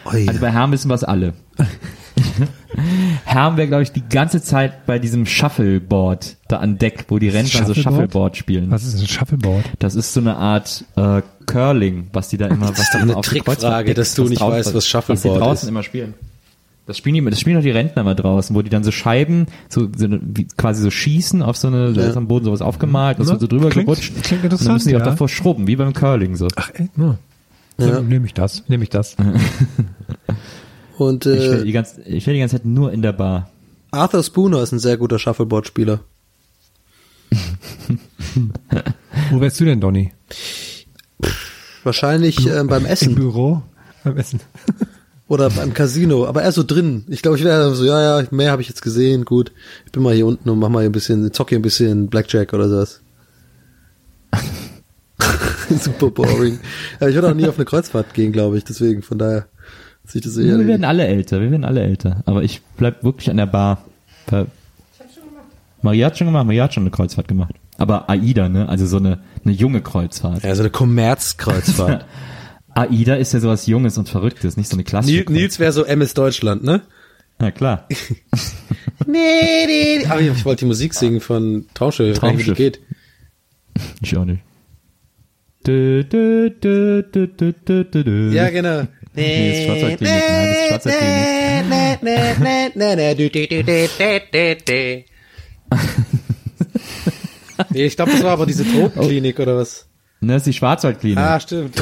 Ui. 0.05 0.27
Also 0.27 0.39
bei 0.39 0.51
Herm 0.51 0.71
wissen 0.71 0.89
wir 0.89 0.95
es 0.95 1.03
alle. 1.03 1.33
Herm 3.25 3.57
wäre, 3.57 3.67
glaube 3.67 3.83
ich, 3.83 3.91
die 3.91 4.07
ganze 4.07 4.41
Zeit 4.41 4.85
bei 4.85 4.99
diesem 4.99 5.25
Shuffleboard 5.25 6.37
da 6.47 6.57
an 6.57 6.77
Deck, 6.77 7.05
wo 7.09 7.19
die 7.19 7.29
Rentner 7.29 7.65
so 7.65 7.73
Shuffleboard? 7.73 7.83
Shuffleboard 7.83 8.37
spielen. 8.37 8.71
Was 8.71 8.83
ist 8.83 8.99
ein 8.99 9.07
Shuffleboard? 9.07 9.65
Das 9.79 9.95
ist 9.95 10.13
so 10.13 10.19
eine 10.19 10.35
Art 10.37 10.85
äh, 10.95 11.21
Curling, 11.45 12.07
was 12.13 12.29
die 12.29 12.37
da 12.37 12.47
immer, 12.47 12.69
was 12.69 12.79
ist 12.79 12.95
immer 12.95 13.13
eine 13.13 13.21
Trickfrage, 13.21 13.93
dass 13.93 14.15
du 14.15 14.23
was 14.23 14.29
nicht 14.29 14.41
weißt, 14.41 14.69
was 14.69 14.75
Was 14.75 14.87
Shuffleboard 14.87 15.23
die 15.35 15.39
draußen 15.39 15.67
ist. 15.67 15.69
immer 15.69 15.83
spielen. 15.83 16.13
Das 16.87 16.97
spielen 16.97 17.13
die, 17.15 17.23
das 17.29 17.39
spielen 17.39 17.55
doch 17.55 17.63
die 17.63 17.69
Rentner 17.71 18.01
immer 18.01 18.15
draußen, 18.15 18.55
wo 18.55 18.61
die 18.61 18.69
dann 18.69 18.83
so 18.83 18.91
Scheiben, 18.91 19.45
so, 19.69 19.87
so 19.95 20.07
wie, 20.09 20.45
quasi 20.57 20.81
so 20.81 20.89
schießen 20.89 21.41
auf 21.43 21.55
so 21.55 21.67
eine, 21.67 21.93
da 21.93 22.07
ist 22.07 22.17
am 22.17 22.27
Boden 22.27 22.45
sowas 22.45 22.61
aufgemalt, 22.61 23.19
das 23.19 23.27
Ja, 23.27 23.33
wird 23.33 23.41
so 23.41 23.47
drüber 23.47 23.69
klingt- 23.69 23.85
gerutscht. 23.87 24.11
klingt 24.13 24.23
Und 24.23 24.31
dann 24.31 24.43
interessant, 24.43 24.73
müssen 24.73 24.89
die 24.89 24.95
auch 24.95 24.99
ja. 24.99 25.05
davor 25.05 25.29
schrubben, 25.29 25.67
wie 25.67 25.75
beim 25.75 25.93
Curling 25.93 26.35
so. 26.35 26.47
Ach, 26.55 26.71
ey, 26.73 26.89
ja. 26.97 27.17
Ja. 27.77 28.01
Nehme 28.01 28.25
ich 28.25 28.33
das, 28.33 28.67
nehme 28.67 28.83
ich 28.83 28.89
das. 28.89 29.15
Und 30.97 31.25
Ich 31.25 31.39
stell 31.41 31.61
äh, 31.61 31.65
die 31.65 31.71
ganze, 31.71 32.01
ich 32.03 32.25
die 32.25 32.37
ganze 32.39 32.57
Zeit 32.57 32.65
nur 32.65 32.91
in 32.91 33.01
der 33.01 33.13
Bar. 33.13 33.49
Arthur 33.91 34.23
Spooner 34.23 34.61
ist 34.61 34.71
ein 34.71 34.79
sehr 34.79 34.97
guter 34.97 35.17
Shuffleboard-Spieler. 35.19 35.99
Wo 39.31 39.39
wärst 39.41 39.59
du 39.59 39.65
denn, 39.65 39.79
Donny? 39.81 40.11
Wahrscheinlich 41.83 42.45
ähm, 42.47 42.67
beim 42.67 42.85
Im 42.85 42.91
Essen 42.91 43.15
Büro? 43.15 43.63
Beim 44.03 44.17
Essen. 44.17 44.39
Oder 45.31 45.49
beim 45.49 45.73
Casino, 45.73 46.27
aber 46.27 46.43
eher 46.43 46.51
so 46.51 46.61
drin. 46.61 47.05
Ich 47.07 47.21
glaube, 47.21 47.37
ich 47.37 47.45
wäre 47.45 47.73
so, 47.73 47.85
ja, 47.85 48.19
ja, 48.19 48.27
mehr 48.31 48.51
habe 48.51 48.61
ich 48.61 48.67
jetzt 48.67 48.81
gesehen, 48.81 49.23
gut. 49.23 49.53
Ich 49.85 49.93
bin 49.93 50.03
mal 50.03 50.13
hier 50.13 50.25
unten 50.25 50.49
und 50.49 50.59
mach 50.59 50.67
mal 50.67 50.81
hier 50.81 50.89
ein 50.89 50.91
bisschen, 50.91 51.31
zocke 51.31 51.51
hier 51.51 51.59
ein 51.59 51.61
bisschen 51.61 52.07
Blackjack 52.07 52.51
oder 52.51 52.67
sowas. 52.67 52.99
Super 55.69 56.11
boring. 56.11 56.59
Aber 56.99 57.07
ich 57.07 57.15
würde 57.15 57.29
auch 57.29 57.33
nie 57.33 57.47
auf 57.47 57.55
eine 57.55 57.63
Kreuzfahrt 57.63 58.13
gehen, 58.13 58.33
glaube 58.33 58.57
ich, 58.57 58.65
deswegen, 58.65 59.03
von 59.03 59.19
daher 59.19 59.45
sich 60.05 60.21
das 60.21 60.35
eher 60.35 60.59
wir 60.59 60.67
werden 60.67 60.83
alle 60.83 61.07
älter, 61.07 61.39
wir 61.39 61.49
werden 61.49 61.63
alle 61.63 61.81
älter. 61.81 62.23
Aber 62.25 62.43
ich 62.43 62.61
bleib 62.75 63.01
wirklich 63.05 63.29
an 63.29 63.37
der 63.37 63.45
Bar. 63.45 63.85
Weil- 64.27 64.47
Maria 65.81 66.07
hat 66.07 66.17
schon 66.17 66.27
gemacht, 66.27 66.45
Maria 66.45 66.65
hat 66.65 66.73
schon 66.73 66.83
eine 66.83 66.91
Kreuzfahrt 66.91 67.29
gemacht. 67.29 67.55
Aber 67.77 68.09
AIDA, 68.09 68.49
ne? 68.49 68.67
Also 68.67 68.85
so 68.85 68.97
eine, 68.97 69.19
eine 69.45 69.53
junge 69.53 69.81
Kreuzfahrt. 69.81 70.43
Ja, 70.43 70.53
so 70.55 70.61
eine 70.61 70.71
Kommerzkreuzfahrt. 70.71 72.05
AIDA 72.75 73.15
ist 73.15 73.33
ja 73.33 73.39
sowas 73.39 73.67
Junges 73.67 73.97
und 73.97 74.09
Verrücktes, 74.09 74.57
nicht 74.57 74.69
so 74.69 74.75
eine 74.75 74.83
klassische 74.83 75.25
Nils, 75.29 75.59
wäre 75.59 75.71
so 75.71 75.83
MS 75.83 76.13
Deutschland, 76.13 76.63
ne? 76.63 76.81
Ja, 77.41 77.51
klar. 77.51 77.87
Nee, 79.07 79.65
nee. 79.65 80.05
Aber 80.07 80.21
ich 80.21 80.45
wollte 80.45 80.59
die 80.59 80.67
Musik 80.67 80.93
singen 80.93 81.21
von 81.21 81.65
Traumschiff, 81.73 82.19
Traumschiff. 82.19 82.47
wie 82.47 82.51
die 82.51 82.55
geht. 82.55 82.79
Ich 84.01 84.15
auch 84.15 84.25
nicht. 84.25 84.41
Dö, 85.65 86.03
dö, 86.03 86.49
dö, 86.49 87.03
dö, 87.03 87.27
dö, 87.27 87.53
dö, 87.53 87.83
dö, 87.83 88.03
dö. 88.03 88.31
Ja, 88.31 88.49
genau. 88.49 88.83
Nee, 89.13 89.59
ist 89.59 89.65
Schwarzwaldklinik. 89.65 90.23
Nein, 90.29 90.51
ist 90.51 90.67
Schwarzwaldklinik. 90.67 91.21
Nee, 97.69 97.85
ich 97.85 97.95
glaube, 97.95 98.11
das 98.11 98.23
war 98.23 98.31
aber 98.31 98.45
diese 98.45 98.65
Tropenklinik 98.65 99.39
oder 99.39 99.57
was? 99.57 99.87
Ne, 100.23 100.35
ist 100.35 100.45
die 100.45 100.53
Schwarzwaldklinik. 100.53 101.17
Ah, 101.17 101.39
stimmt. 101.39 101.75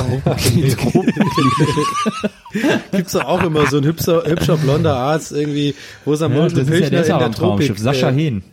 Gibt's 2.91 3.11
doch 3.11 3.25
auch 3.25 3.43
immer 3.43 3.67
so 3.67 3.79
ein 3.79 3.83
hübscher, 3.83 4.23
hübscher 4.25 4.55
blonder 4.55 4.95
Arzt 4.95 5.33
irgendwie, 5.33 5.75
wo 6.05 6.13
es 6.13 6.21
am 6.21 6.33
ja, 6.33 6.45
ist 6.45 6.55
ja, 6.55 6.63
der 6.63 7.01
ist 7.01 7.09
in 7.09 7.19
der. 7.19 7.31
Tropik. 7.31 7.77
Sascha 7.77 8.09
Hehn. 8.09 8.43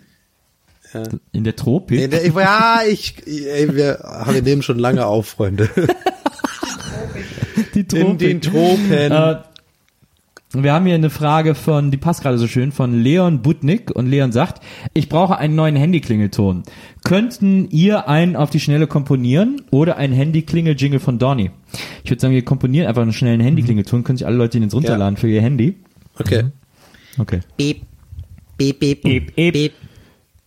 In 1.31 1.45
der 1.45 1.55
Tropik? 1.55 2.01
in 2.01 2.11
der, 2.11 2.25
ich, 2.25 2.35
ja, 2.35 2.81
ich, 2.89 3.25
ey, 3.27 3.77
wir, 3.77 4.25
wir 4.29 4.43
nehmen 4.43 4.63
schon 4.63 4.81
lange 4.81 5.07
auf, 5.07 5.29
Freunde. 5.29 5.69
die 7.75 7.87
In 7.97 8.19
den 8.19 8.41
Tropen. 8.41 8.91
Äh, 8.91 9.37
wir 10.53 10.73
haben 10.73 10.87
hier 10.87 10.95
eine 10.95 11.11
Frage 11.11 11.55
von, 11.55 11.91
die 11.91 11.97
passt 11.97 12.23
gerade 12.23 12.39
so 12.39 12.47
schön, 12.47 12.73
von 12.73 13.03
Leon 13.03 13.43
Butnik 13.43 13.91
und 13.91 14.07
Leon 14.07 14.33
sagt, 14.33 14.63
ich 14.95 15.09
brauche 15.09 15.39
einen 15.39 15.57
neuen 15.57 15.77
Handyklingelton. 15.77 16.63
Könnten 17.05 17.69
ihr 17.71 18.09
einen 18.09 18.37
auf 18.37 18.51
die 18.51 18.61
Schnelle 18.61 18.87
komponieren 18.87 19.63
oder 19.71 19.97
einen 19.97 20.15
Handyklingel-Jingle 20.15 21.01
von 21.01 21.19
Donny? 21.19 21.51
Ich 22.05 22.11
würde 22.11 22.21
sagen, 22.21 22.35
wir 22.35 22.45
komponieren 22.45 22.87
einfach 22.87 23.03
einen 23.03 23.13
schnellen 23.13 23.41
Handyklingelton, 23.41 24.05
können 24.05 24.19
sich 24.19 24.27
alle 24.27 24.37
Leute 24.37 24.53
den 24.53 24.63
jetzt 24.63 24.75
runterladen 24.75 25.17
für 25.17 25.29
ihr 25.29 25.43
Handy. 25.43 25.77
Okay. 26.19 26.45
Okay. 27.19 27.41
Beep. 27.57 27.83
Beep, 28.57 28.81
beep, 28.81 29.03
Beep, 29.03 29.35
beep, 29.35 29.53
beep. 29.53 29.73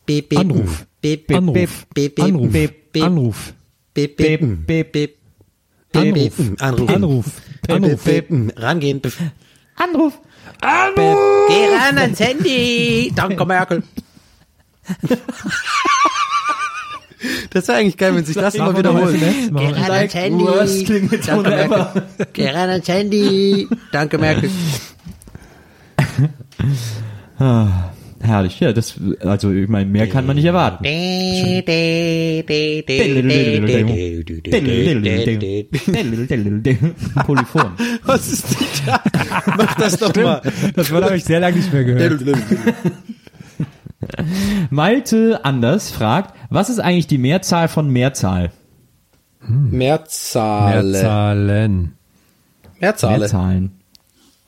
beep, 0.06 0.30
beep, 0.30 0.40
Anruf. 0.40 0.88
beep, 1.02 1.28
beep, 1.28 1.38
Anruf. 1.38 1.54
beep, 1.94 2.16
beep, 2.16 2.24
Anruf. 2.26 2.52
beep, 2.52 2.92
beep, 2.92 3.04
Anruf. 3.04 3.54
beep, 3.94 4.18
beep, 4.18 4.66
beep, 4.66 4.92
beep, 4.92 5.16
Anruf. 5.94 6.40
Anruf. 6.60 6.90
Anruf. 6.90 7.42
Anruf. 7.68 8.08
Anruf. 8.08 8.54
Rangehen. 8.58 9.02
Anruf! 9.80 10.14
Geh 11.48 11.68
ran 11.76 11.98
ans 11.98 12.20
Handy. 12.20 13.12
Danke, 13.16 13.46
Merkel. 13.46 13.84
Das 17.52 17.68
wäre 17.68 17.80
eigentlich 17.80 17.98
geil, 17.98 18.16
wenn 18.16 18.26
sich 18.26 18.36
das 18.36 18.56
noch 18.56 18.78
wiederholt. 18.78 19.20
Machen 19.52 19.68
Geh 19.68 19.80
ran 19.80 19.92
ans 19.92 20.14
Handy. 20.14 20.46
Danke, 21.26 21.50
Merkel. 21.50 22.04
Geh 22.34 22.50
ran 22.50 22.70
ans 22.70 22.88
Handy. 22.88 23.68
Danke, 23.92 24.18
Merkel. 24.18 24.52
Herrlich, 28.22 28.60
ja, 28.60 28.74
das, 28.74 28.96
also 29.22 29.52
ich 29.52 29.70
meine, 29.70 29.90
mehr 29.90 30.08
kann 30.08 30.26
man 30.26 30.36
nicht 30.36 30.46
erwarten. 30.46 30.84
Polyphon. 37.26 37.72
Was 38.04 38.28
ist 38.28 38.60
denn 38.60 38.68
da? 38.86 39.02
Mach 39.58 39.74
das 39.76 39.98
doch 39.98 40.14
mal. 40.16 40.42
Das 40.76 40.92
Wort 40.92 41.06
habe 41.06 41.16
ich 41.16 41.24
sehr 41.24 41.40
lange 41.40 41.56
nicht 41.58 41.72
mehr 41.72 41.86
gehört. 41.86 42.22
Malte 44.70 45.44
Anders 45.44 45.92
fragt, 45.92 46.34
was 46.50 46.70
ist 46.70 46.80
eigentlich 46.80 47.08
die 47.08 47.18
Mehrzahl 47.18 47.68
von 47.68 47.90
Mehrzahl? 47.90 48.52
Hm. 49.42 49.72
Mehrzahlen. 49.72 50.92
Mehrzahlen. 50.92 51.94
Mehrzahlen. 52.80 53.20
Mehrzahlen. 53.20 53.72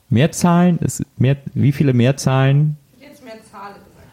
Mehrzahlen 0.08 0.78
ist 0.78 1.02
mehr, 1.16 1.36
wie 1.54 1.72
viele 1.72 1.94
Mehrzahlen 1.94 2.76
Jetzt 3.34 3.52
mehr 3.52 3.60
Zahlen 3.60 3.74
gesagt. 3.74 4.06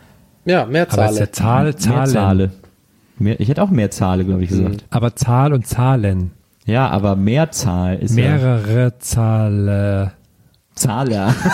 Ja, 0.46 0.64
Aber 0.64 1.06
es 1.06 1.12
ist 1.14 1.20
ja 1.20 1.32
Zahl, 1.32 1.76
Zahlen. 1.76 1.98
Mehrzahle. 2.00 2.52
Mehr, 3.18 3.40
ich 3.40 3.50
hätte 3.50 3.62
auch 3.62 3.70
Mehrzahle, 3.70 4.26
glaube 4.26 4.44
ich, 4.44 4.50
gesagt. 4.50 4.86
Aber 4.90 5.16
Zahl 5.16 5.54
und 5.54 5.68
Zahlen. 5.68 6.32
Ja, 6.66 6.90
aber 6.90 7.16
Mehrzahl 7.16 7.98
ist 7.98 8.16
ja 8.16 8.32
Mehrere 8.38 8.98
Zahlen. 9.00 10.12
Zahler. 10.76 11.36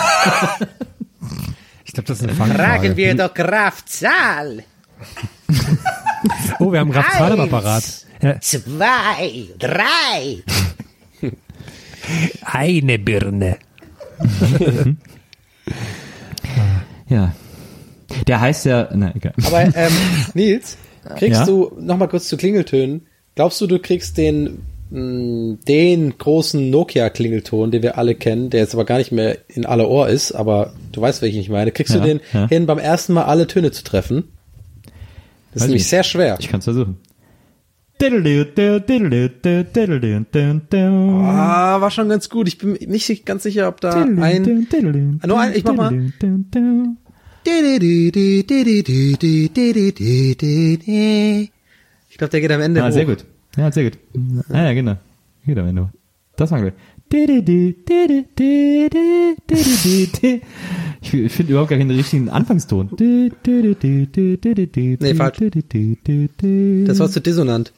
Ich 1.88 1.92
glaube, 1.92 2.08
das 2.08 2.18
ist 2.18 2.24
eine 2.24 2.34
Fangfrage. 2.34 2.62
Fragen 2.62 2.96
wir 2.96 3.14
doch 3.14 3.32
Graf 3.32 3.84
Zahl. 3.86 4.64
Oh, 6.58 6.72
wir 6.72 6.80
haben 6.80 6.90
gerade 6.90 7.08
Zahl 7.16 7.32
im 7.34 7.40
Apparat. 7.40 7.84
Ja, 8.20 8.40
Zwei, 8.40 9.46
drei. 9.58 10.42
eine 12.44 12.98
Birne. 12.98 13.58
ja. 17.08 17.32
Der 18.26 18.40
heißt 18.40 18.66
ja, 18.66 18.88
na, 18.94 19.12
egal. 19.14 19.32
Aber 19.44 19.62
ähm, 19.62 19.92
Nils, 20.34 20.76
kriegst 21.16 21.40
Ja? 21.40 21.46
du 21.46 21.72
noch 21.80 21.96
mal 21.96 22.06
kurz 22.08 22.28
zu 22.28 22.36
Klingeltönen? 22.36 23.06
Glaubst 23.34 23.60
du, 23.60 23.66
du 23.66 23.78
kriegst 23.78 24.16
den 24.16 24.60
mh, 24.90 25.58
den 25.68 26.16
großen 26.16 26.70
Nokia-Klingelton, 26.70 27.70
den 27.70 27.82
wir 27.82 27.98
alle 27.98 28.14
kennen, 28.14 28.50
der 28.50 28.60
jetzt 28.60 28.74
aber 28.74 28.84
gar 28.84 28.98
nicht 28.98 29.12
mehr 29.12 29.38
in 29.48 29.66
aller 29.66 29.88
Ohr 29.90 30.08
ist, 30.08 30.32
aber 30.32 30.72
du 30.92 31.00
weißt, 31.00 31.20
welchen 31.22 31.40
ich 31.40 31.48
meine. 31.48 31.72
Kriegst 31.72 31.92
Ja, 31.94 32.00
du 32.00 32.06
den 32.06 32.20
ja. 32.32 32.48
hin, 32.48 32.66
beim 32.66 32.78
ersten 32.78 33.12
Mal 33.12 33.24
alle 33.24 33.46
Töne 33.46 33.72
zu 33.72 33.82
treffen? 33.84 34.24
Das 35.52 35.62
ist 35.62 35.62
Weiß 35.62 35.62
nämlich 35.68 35.82
nicht. 35.82 35.88
sehr 35.90 36.02
schwer. 36.04 36.36
Ich 36.38 36.48
kann 36.48 36.58
es 36.60 36.64
versuchen. 36.64 36.98
Ah, 38.00 38.06
Ah, 40.46 41.80
war 41.80 41.90
schon 41.90 42.08
ganz 42.08 42.28
gut. 42.28 42.48
Ich 42.48 42.58
bin 42.58 42.72
nicht 42.72 43.26
ganz 43.26 43.42
sicher, 43.42 43.68
ob 43.68 43.80
da 43.80 43.90
ein 44.02 44.42
nur 45.26 45.40
ein- 45.40 45.54
ich 45.54 45.64
mach 45.64 45.74
mal. 45.74 46.12
Ich 52.08 52.18
glaube, 52.18 52.30
der 52.30 52.40
geht 52.40 52.50
am 52.50 52.60
Ende 52.60 52.82
Ah, 52.82 52.88
hoch. 52.88 52.92
sehr 52.92 53.04
gut. 53.04 53.24
Ja, 53.56 53.70
sehr 53.70 53.84
gut. 53.84 53.98
Ah, 54.48 54.64
ja, 54.64 54.72
genau. 54.72 54.96
Geht 55.46 55.58
am 55.58 55.66
Ende. 55.68 55.90
Das 56.36 56.50
machen 56.50 56.64
wir. 56.64 56.72
Ich 61.00 61.14
ich 61.14 61.32
finde 61.32 61.52
überhaupt 61.52 61.70
gar 61.70 61.78
keinen 61.78 61.90
richtigen 61.92 62.28
Anfangston. 62.28 62.90
Nee, 62.98 63.30
falsch. 65.14 65.38
Das 66.86 66.98
war 66.98 67.08
zu 67.10 67.20
dissonant. 67.20 67.72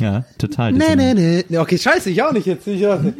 Ja, 0.00 0.24
total. 0.38 0.72
Nee, 0.72 0.96
nee, 0.96 1.44
nee. 1.48 1.58
Okay, 1.58 1.78
scheiße, 1.78 2.10
ich 2.10 2.22
auch 2.22 2.32
nicht 2.32 2.46
jetzt. 2.46 2.66
Ich 2.66 2.84
auch 2.86 3.00
nicht. 3.00 3.14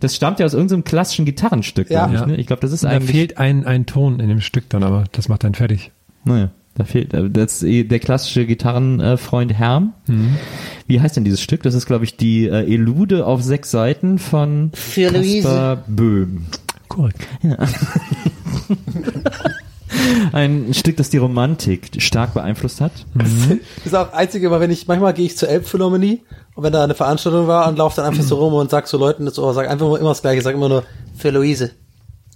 Das 0.00 0.16
stammt 0.16 0.40
ja 0.40 0.46
aus 0.46 0.54
irgendeinem 0.54 0.84
klassischen 0.84 1.24
Gitarrenstück, 1.24 1.90
Ja. 1.90 2.06
glaube 2.06 2.14
ich. 2.14 2.20
Ja. 2.20 2.26
Ne? 2.26 2.36
Ich 2.36 2.46
glaube, 2.46 2.60
das 2.62 2.72
ist 2.72 2.84
Da 2.84 2.88
eigentlich. 2.90 3.10
fehlt 3.10 3.38
ein, 3.38 3.64
ein 3.66 3.86
Ton 3.86 4.20
in 4.20 4.28
dem 4.28 4.40
Stück 4.40 4.68
dann, 4.70 4.82
aber 4.82 5.04
das 5.12 5.28
macht 5.28 5.44
dann 5.44 5.54
fertig. 5.54 5.92
Naja. 6.24 6.50
Da 6.76 6.84
fehlt 6.84 7.12
äh, 7.14 7.28
das 7.28 7.54
ist 7.56 7.62
eh 7.64 7.82
der 7.84 7.98
klassische 7.98 8.46
Gitarrenfreund 8.46 9.52
Herm. 9.52 9.92
Wie 10.90 11.00
heißt 11.00 11.14
denn 11.14 11.22
dieses 11.22 11.40
Stück? 11.40 11.62
Das 11.62 11.74
ist, 11.74 11.86
glaube 11.86 12.04
ich, 12.04 12.16
die 12.16 12.48
äh, 12.48 12.68
Elude 12.68 13.24
auf 13.24 13.44
sechs 13.44 13.70
Seiten 13.70 14.18
von 14.18 14.72
Für 14.74 15.10
Luise. 15.10 15.42
Kaspar 15.42 15.84
Böhm. 15.86 16.46
Korrekt. 16.88 17.28
Ein 20.32 20.74
Stück, 20.74 20.96
das 20.96 21.10
die 21.10 21.18
Romantik 21.18 21.90
stark 21.98 22.34
beeinflusst 22.34 22.80
hat. 22.80 22.90
Das 23.14 23.28
ist 23.84 23.94
auch 23.94 24.06
das 24.06 24.14
einzige, 24.14 24.48
aber 24.48 24.58
wenn 24.58 24.72
ich, 24.72 24.88
manchmal 24.88 25.14
gehe 25.14 25.26
ich 25.26 25.36
zur 25.36 25.48
Elbphilharmonie 25.48 26.22
und 26.56 26.64
wenn 26.64 26.72
da 26.72 26.82
eine 26.82 26.96
Veranstaltung 26.96 27.46
war 27.46 27.68
und 27.68 27.78
laufe 27.78 27.94
dann 27.94 28.06
einfach 28.06 28.24
so 28.24 28.38
rum 28.38 28.54
und 28.54 28.70
sag 28.70 28.88
so 28.88 28.98
Leuten 28.98 29.26
das 29.26 29.38
Ohr, 29.38 29.54
sag 29.54 29.70
einfach 29.70 29.86
nur 29.86 30.00
immer 30.00 30.08
das 30.08 30.22
Gleiche, 30.22 30.42
sag 30.42 30.56
immer 30.56 30.68
nur 30.68 30.82
für 31.16 31.30
Luise. 31.30 31.70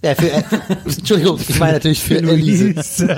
Ja, 0.01 0.15
für, 0.15 0.31
äh, 0.31 0.43
Entschuldigung, 0.85 1.41
ich 1.45 1.59
meine 1.59 1.73
natürlich 1.73 2.01
für 2.01 2.19
Elise. 2.19 2.73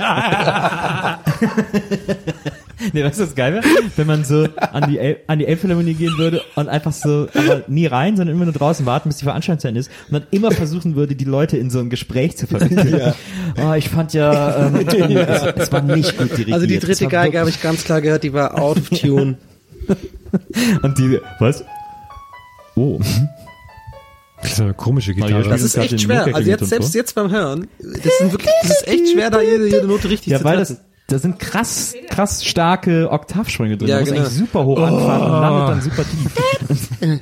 Nee, 2.92 3.04
weißt 3.04 3.18
du, 3.18 3.24
was 3.24 3.34
geil 3.34 3.54
wäre? 3.54 3.64
Wenn 3.96 4.06
man 4.06 4.24
so 4.24 4.46
an 4.56 4.90
die, 4.90 4.98
El 4.98 5.16
an 5.26 5.38
die 5.38 5.46
Elbphilharmonie 5.46 5.94
gehen 5.94 6.16
würde 6.16 6.42
und 6.54 6.68
einfach 6.68 6.92
so, 6.92 7.28
aber 7.34 7.64
nie 7.66 7.86
rein, 7.86 8.16
sondern 8.16 8.36
immer 8.36 8.44
nur 8.44 8.54
draußen 8.54 8.86
warten, 8.86 9.08
bis 9.08 9.18
die 9.18 9.24
Veranstaltung 9.24 9.60
zu 9.60 9.68
Ende 9.68 9.80
ist 9.80 9.90
und 10.08 10.14
dann 10.14 10.26
immer 10.30 10.50
versuchen 10.52 10.94
würde, 10.94 11.16
die 11.16 11.24
Leute 11.24 11.56
in 11.56 11.70
so 11.70 11.80
ein 11.80 11.90
Gespräch 11.90 12.36
zu 12.36 12.46
verwickeln. 12.46 13.12
Oh, 13.60 13.72
ich 13.72 13.88
fand 13.88 14.12
ja, 14.12 14.66
ähm, 14.68 14.76
es, 14.86 15.42
es 15.56 15.72
war 15.72 15.82
nicht 15.82 16.16
gut 16.16 16.30
dirigiert. 16.30 16.54
Also 16.54 16.66
die 16.66 16.78
dritte 16.78 17.06
Geige 17.08 17.40
habe 17.40 17.50
ich 17.50 17.60
ganz 17.60 17.82
klar 17.82 18.00
gehört, 18.00 18.22
die 18.22 18.32
war 18.32 18.56
out 18.60 18.76
of 18.78 18.90
tune. 18.90 19.36
Und 20.82 20.98
die, 20.98 21.18
was? 21.40 21.64
Oh. 22.76 23.00
Das 24.42 24.52
ist 24.52 24.60
eine 24.60 24.74
komische 24.74 25.14
Gitarre. 25.14 25.48
Das 25.48 25.62
ist 25.62 25.76
echt 25.76 26.00
schwer. 26.00 26.32
Also 26.32 26.48
jetzt, 26.48 26.60
so. 26.60 26.66
selbst 26.66 26.94
jetzt 26.94 27.14
beim 27.14 27.30
Hören, 27.30 27.66
das, 27.80 28.18
sind 28.18 28.32
wirklich, 28.32 28.50
das 28.62 28.70
ist 28.70 28.88
echt 28.88 29.08
schwer, 29.10 29.30
da 29.30 29.40
jede, 29.40 29.66
jede 29.66 29.86
Note 29.86 30.08
richtig 30.08 30.32
Ja, 30.32 30.38
zu 30.38 30.44
weil 30.44 30.56
treffen. 30.58 30.76
das, 30.76 30.87
da 31.08 31.18
sind 31.18 31.38
krass, 31.38 31.94
krass 32.10 32.44
starke 32.44 33.10
Oktavsprünge 33.10 33.78
drin. 33.78 33.88
Ja, 33.88 33.96
du 33.96 34.00
musst 34.00 34.12
genau. 34.12 34.26
eigentlich 34.26 34.38
super 34.38 34.64
hoch 34.66 34.78
anfangen 34.78 35.24
und 35.24 35.40
landet 35.40 35.68
dann 35.68 35.80
super 35.80 36.04
tief. 36.04 36.30
Ich 37.00 37.20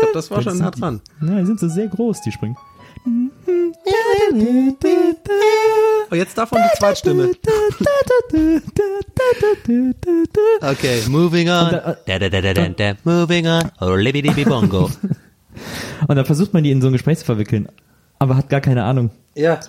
glaube, 0.00 0.14
das 0.14 0.30
war 0.30 0.42
schon 0.42 0.58
nah 0.58 0.70
dran. 0.70 1.02
Ja, 1.20 1.38
die 1.38 1.46
sind 1.46 1.60
so 1.60 1.68
sehr 1.68 1.86
groß, 1.88 2.22
die 2.22 2.32
Sprünge. 2.32 2.56
Oh, 6.10 6.14
jetzt 6.14 6.38
davon 6.38 6.60
die 6.62 6.78
Zweitstimme. 6.78 7.32
Okay, 10.62 11.02
moving 11.08 11.50
on. 11.50 11.94
Moving 13.04 13.46
on. 13.46 13.70
Oh, 13.80 13.96
bongo. 14.48 14.90
Und 16.06 16.16
dann 16.16 16.24
versucht 16.24 16.54
man 16.54 16.62
die 16.62 16.70
in 16.70 16.80
so 16.80 16.86
ein 16.86 16.92
Gespräch 16.92 17.18
zu 17.18 17.24
verwickeln, 17.24 17.68
aber 18.18 18.36
hat 18.36 18.48
gar 18.48 18.60
keine 18.60 18.84
Ahnung. 18.84 19.10
Ja. 19.34 19.60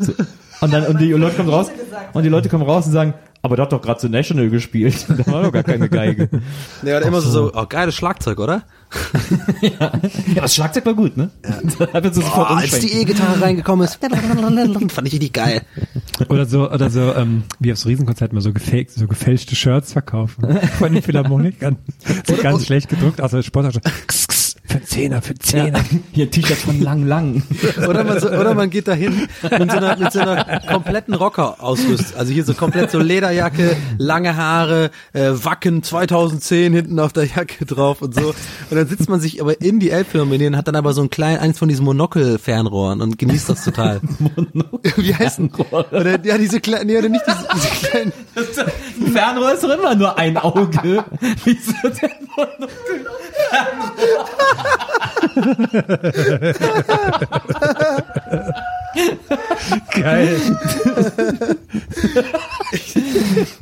Und 0.62 0.73
dann 0.73 0.85
und 0.88 0.99
die 0.99 1.12
Leute 1.13 1.35
kommen 1.38 1.49
raus 1.49 1.67
und 2.13 2.23
die 2.23 2.29
Leute 2.29 2.49
kommen 2.49 2.63
raus 2.63 2.88
und 2.88 2.91
sagen, 2.93 3.13
aber 3.41 3.55
der 3.55 3.63
hat 3.65 3.71
doch 3.71 3.81
gerade 3.81 4.01
so 4.01 4.07
National 4.09 4.49
gespielt. 4.49 5.05
Da 5.25 5.31
war 5.31 5.43
doch 5.43 5.51
gar 5.51 5.63
keine 5.63 5.88
Geige. 5.88 6.29
Der 6.81 6.97
hat 6.97 7.05
immer 7.05 7.21
so, 7.21 7.29
so, 7.29 7.51
oh, 7.53 7.65
geiles 7.67 7.95
Schlagzeug, 7.95 8.39
oder? 8.39 8.63
Ja, 9.62 10.41
das 10.41 10.55
Schlagzeug 10.55 10.85
war 10.85 10.93
gut, 10.93 11.15
ne? 11.15 11.29
Er 11.93 12.13
so 12.13 12.21
Oh, 12.21 12.41
als 12.41 12.79
die. 12.79 12.91
E-Gitarre 13.01 13.41
reingekommen 13.41 13.85
ist, 13.85 13.99
fand 14.01 15.07
ich 15.07 15.13
richtig 15.13 15.33
geil. 15.33 15.62
Oder 16.27 16.45
so, 16.45 16.69
oder 16.69 16.89
so, 16.89 17.13
ähm, 17.13 17.43
wie 17.59 17.71
auf 17.71 17.77
so 17.77 17.88
Riesenkonzerten 17.88 18.35
mal 18.35 18.41
so, 18.41 18.51
gefaked, 18.51 18.91
so 18.91 19.07
gefälschte 19.07 19.55
Shirts 19.55 19.93
verkaufen. 19.93 20.59
Von 20.77 20.93
den 20.93 21.01
Philharmonikern. 21.01 21.77
So 22.27 22.35
ganz 22.35 22.65
schlecht 22.65 22.89
gedruckt, 22.89 23.21
außer 23.21 23.43
Sporttasche. 23.43 23.81
Für 24.69 24.75
einen 24.75 24.86
Zehner, 24.86 25.21
für 25.23 25.32
einen 25.32 25.39
Zehner. 25.39 25.84
Hier 26.12 26.25
ein 26.25 26.32
T-Shirt 26.32 26.58
von 26.58 26.79
Lang 26.79 27.03
Lang. 27.08 27.41
Oder 27.88 28.03
man, 28.03 28.19
so, 28.19 28.29
oder 28.29 28.53
man 28.53 28.69
geht 28.69 28.88
dahin 28.88 29.27
mit 29.41 29.71
so 29.71 29.77
einer, 29.77 29.97
mit 29.97 30.12
so 30.13 30.19
einer 30.19 30.62
kompletten 30.69 31.15
Rocker-Ausrüstung. 31.15 32.19
Also 32.19 32.32
hier 32.32 32.45
so 32.45 32.53
komplett 32.53 32.91
so 32.91 32.99
Lederjacke, 32.99 33.75
lange 33.97 34.36
Haare, 34.36 34.91
äh, 35.13 35.32
Wacken 35.32 35.82
2010 35.82 36.73
hinten 36.73 36.99
auf 36.99 37.13
der 37.13 37.25
Jacke 37.25 37.65
drauf 37.65 38.03
und 38.03 38.13
so. 38.13 38.27
Und 38.69 38.77
dann 38.77 38.88
sitzt 38.88 39.10
man 39.10 39.19
sich 39.19 39.41
aber 39.41 39.60
in 39.60 39.79
die 39.79 39.89
Elbphilharmonie 39.89 40.45
und 40.45 40.58
hat 40.58 40.67
dann 40.67 40.75
aber 40.75 40.93
so 40.93 41.01
ein 41.01 41.10
klein, 41.10 41.39
eins 41.39 41.58
von 41.58 41.67
diesen 41.67 41.86
Monokel-Fernrohren 41.86 43.01
und 43.01 43.17
genießt 43.17 43.49
das 43.49 43.63
total. 43.63 44.01
Wie 44.97 45.15
heißt 45.15 45.39
denn? 45.39 45.51
Oder, 45.71 46.23
ja, 46.23 46.38
diese 46.38 46.60
kleinen, 46.60 46.88
nee, 46.88 46.97
oder 46.97 47.10
nicht 47.10 47.25
diese, 47.25 47.47
diese 47.55 47.88
kleinen, 47.88 48.13
Ein 48.36 49.13
Fernrohr 49.13 49.53
ist 49.53 49.63
doch 49.63 49.75
immer 49.75 49.95
nur 49.95 50.15
ein 50.15 50.38
Auge. 50.38 51.03
Wieso 51.43 51.73
denn 51.84 52.12
Monokel? 52.36 52.69
Geil. 59.91 60.39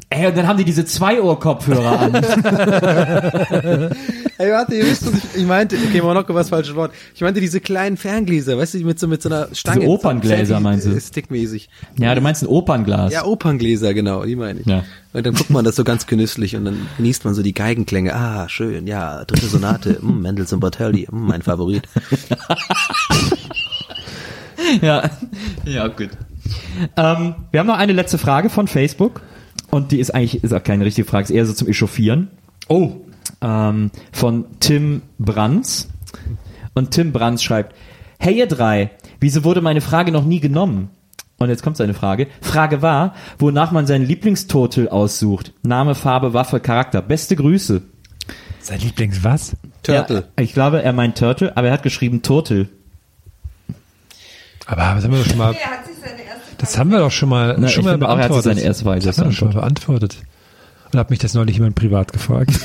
Ey, 0.18 0.28
und 0.28 0.36
dann 0.36 0.48
haben 0.48 0.58
die 0.58 0.64
diese 0.64 0.84
Zwei-Ohr-Kopfhörer 0.86 2.00
an. 2.00 2.14
Ey, 4.40 4.52
warte, 4.52 4.76
ihr 4.76 4.86
wisst, 4.86 5.04
ich, 5.08 5.42
ich 5.42 5.46
meinte, 5.48 5.76
okay, 5.76 6.02
Monokel 6.02 6.36
war 6.36 6.42
das 6.42 6.50
falsche 6.50 6.76
Wort. 6.76 6.92
Ich 7.16 7.22
meinte 7.22 7.40
diese 7.40 7.60
kleinen 7.60 7.98
Ferngläser, 7.98 8.58
weißt 8.58 8.76
du, 8.76 8.80
mit 8.80 9.00
so, 9.00 9.08
mit 9.08 9.22
so 9.22 9.30
einer 9.30 9.48
Stange. 9.54 9.82
Diese 9.82 9.92
Operngläser, 9.92 10.56
so, 10.56 10.62
meinst 10.62 10.86
du? 10.86 11.00
Stickmäßig. 11.00 11.70
Ja, 12.00 12.16
du 12.16 12.22
meinst 12.22 12.44
ein 12.44 12.48
Opernglas. 12.48 13.14
Ja, 13.14 13.26
Operngläser, 13.26 13.94
genau, 13.94 14.26
die 14.26 14.36
meine 14.36 14.60
ich. 14.62 14.66
Ja. 14.66 14.84
Und 15.14 15.26
dann 15.26 15.34
guckt 15.34 15.50
man 15.50 15.66
das 15.66 15.76
so 15.76 15.84
ganz 15.84 16.06
genüsslich 16.06 16.56
und 16.56 16.66
dann 16.66 16.88
genießt 16.98 17.26
man 17.26 17.34
so 17.34 17.42
die 17.42 17.54
Geigenklänge. 17.54 18.14
Ah, 18.16 18.48
schön, 18.50 18.86
ja, 18.86 19.26
dritte 19.26 19.48
Sonate, 19.48 19.98
mm, 20.02 20.22
Mendelssohn 20.22 20.60
Bartholdy, 20.60 21.08
mm, 21.10 21.28
mein 21.28 21.42
Favorit. 21.42 21.84
Ja, 24.82 25.10
ja 25.66 25.88
gut. 25.88 26.10
Ähm, 26.98 27.36
wir 27.52 27.60
haben 27.60 27.68
noch 27.68 27.78
eine 27.78 27.94
letzte 27.94 28.18
Frage 28.18 28.50
von 28.50 28.68
Facebook 28.68 29.22
und 29.72 29.92
die 29.92 30.00
ist 30.00 30.12
eigentlich 30.12 30.44
ist 30.44 30.54
auch 30.54 30.64
keine 30.64 30.86
richtige 30.86 31.08
Frage, 31.08 31.26
ist 31.26 31.32
eher 31.32 31.46
so 31.46 31.54
zum 31.54 31.68
Echauffieren. 31.68 32.30
Oh. 32.68 32.92
Ähm, 33.42 33.92
von 34.12 34.46
Tim 34.60 35.02
Brands. 35.20 35.90
Und 36.74 36.92
Tim 36.92 37.12
Brands 37.12 37.44
schreibt, 37.44 37.76
hey 38.20 38.38
ihr 38.38 38.48
drei, 38.48 38.92
wieso 39.20 39.44
wurde 39.44 39.62
meine 39.62 39.82
Frage 39.82 40.12
noch 40.12 40.26
nie 40.26 40.40
genommen? 40.40 40.90
Und 41.40 41.50
jetzt 41.50 41.62
kommt 41.62 41.78
seine 41.78 41.94
Frage. 41.94 42.28
Frage 42.42 42.82
war, 42.82 43.14
wonach 43.38 43.72
man 43.72 43.86
seinen 43.86 44.06
Lieblingstotel 44.06 44.90
aussucht. 44.90 45.54
Name, 45.62 45.94
Farbe, 45.94 46.34
Waffe, 46.34 46.60
Charakter. 46.60 47.02
Beste 47.02 47.36
Grüße. 47.36 47.84
Sein 48.60 48.80
Lieblings 48.80 49.24
was? 49.24 49.56
Turtle. 49.84 50.28
Ja, 50.38 50.44
ich 50.44 50.54
glaube, 50.54 50.82
er 50.82 50.94
meint 50.94 51.18
Turtle, 51.18 51.56
aber 51.56 51.68
er 51.68 51.74
hat 51.74 51.84
geschrieben 51.84 52.24
Turtle. 52.24 52.70
Aber 54.66 54.86
haben 54.86 55.02
wir 55.02 55.20
doch 55.20 55.26
schon 55.26 55.38
mal, 55.38 55.56
das 56.58 56.78
haben 56.78 56.92
wir 56.92 57.00
doch 57.00 57.12
schon 57.12 57.30
mal, 57.30 57.56
Na, 57.60 57.68
schon 57.68 57.82
ich 57.82 57.86
mal 57.86 57.92
finde 57.92 58.06
auch, 58.08 58.10
er 58.18 58.24
hat 58.24 58.30
beantwortet. 58.30 58.44
seine 58.56 58.62
erste 58.62 58.84
Frage 58.84 59.02
das 59.02 59.18
haben 59.18 59.26
wir 59.26 59.30
doch 59.32 59.38
schon 59.38 59.48
mal 59.50 59.54
beantwortet. 59.56 60.10
beantwortet. 60.18 60.34
Und 60.94 61.00
hat 61.00 61.10
mich 61.10 61.20
das 61.20 61.34
neulich 61.34 61.58
jemand 61.58 61.76
privat 61.76 62.14
gefragt. 62.14 62.52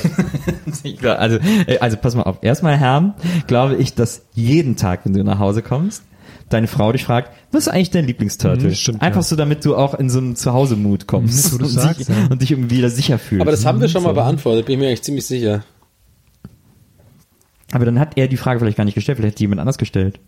Also, 1.03 1.37
äh, 1.67 1.77
also 1.79 1.97
pass 1.97 2.15
mal 2.15 2.23
auf. 2.23 2.37
Erstmal, 2.41 2.77
Herrn, 2.77 3.13
glaube 3.47 3.75
ich, 3.75 3.93
dass 3.95 4.23
jeden 4.33 4.75
Tag, 4.75 5.01
wenn 5.03 5.13
du 5.13 5.23
nach 5.23 5.39
Hause 5.39 5.61
kommst, 5.61 6.03
deine 6.49 6.67
Frau 6.67 6.91
dich 6.91 7.03
fragt, 7.03 7.31
was 7.51 7.67
ist 7.67 7.73
eigentlich 7.73 7.91
dein 7.91 8.05
Lieblingsturtle? 8.05 8.69
Mhm, 8.69 8.73
stimmt, 8.75 9.01
Einfach 9.01 9.17
ja. 9.21 9.23
so, 9.23 9.35
damit 9.35 9.63
du 9.65 9.75
auch 9.75 9.93
in 9.93 10.09
so 10.09 10.19
einen 10.19 10.35
Zuhause-Mut 10.35 11.05
kommst 11.07 11.47
Mhm, 11.51 11.53
wo 11.53 11.57
du 11.59 11.65
und, 11.69 11.71
sagst, 11.71 11.99
dich, 12.01 12.07
ja. 12.09 12.15
und 12.29 12.41
dich 12.41 12.51
irgendwie 12.51 12.77
wieder 12.77 12.89
sicher 12.89 13.19
fühlst. 13.19 13.41
Aber 13.41 13.51
das 13.51 13.65
haben 13.65 13.81
wir 13.81 13.87
schon 13.89 14.03
mal 14.03 14.13
beantwortet, 14.13 14.65
bin 14.65 14.73
ich 14.73 14.79
mir 14.79 14.87
eigentlich 14.87 15.03
ziemlich 15.03 15.25
sicher. 15.25 15.63
Aber 17.71 17.85
dann 17.85 17.99
hat 17.99 18.17
er 18.17 18.27
die 18.27 18.37
Frage 18.37 18.59
vielleicht 18.59 18.77
gar 18.77 18.85
nicht 18.85 18.95
gestellt, 18.95 19.17
vielleicht 19.17 19.35
hat 19.35 19.39
die 19.39 19.43
jemand 19.43 19.59
anders 19.61 19.77
gestellt. 19.77 20.19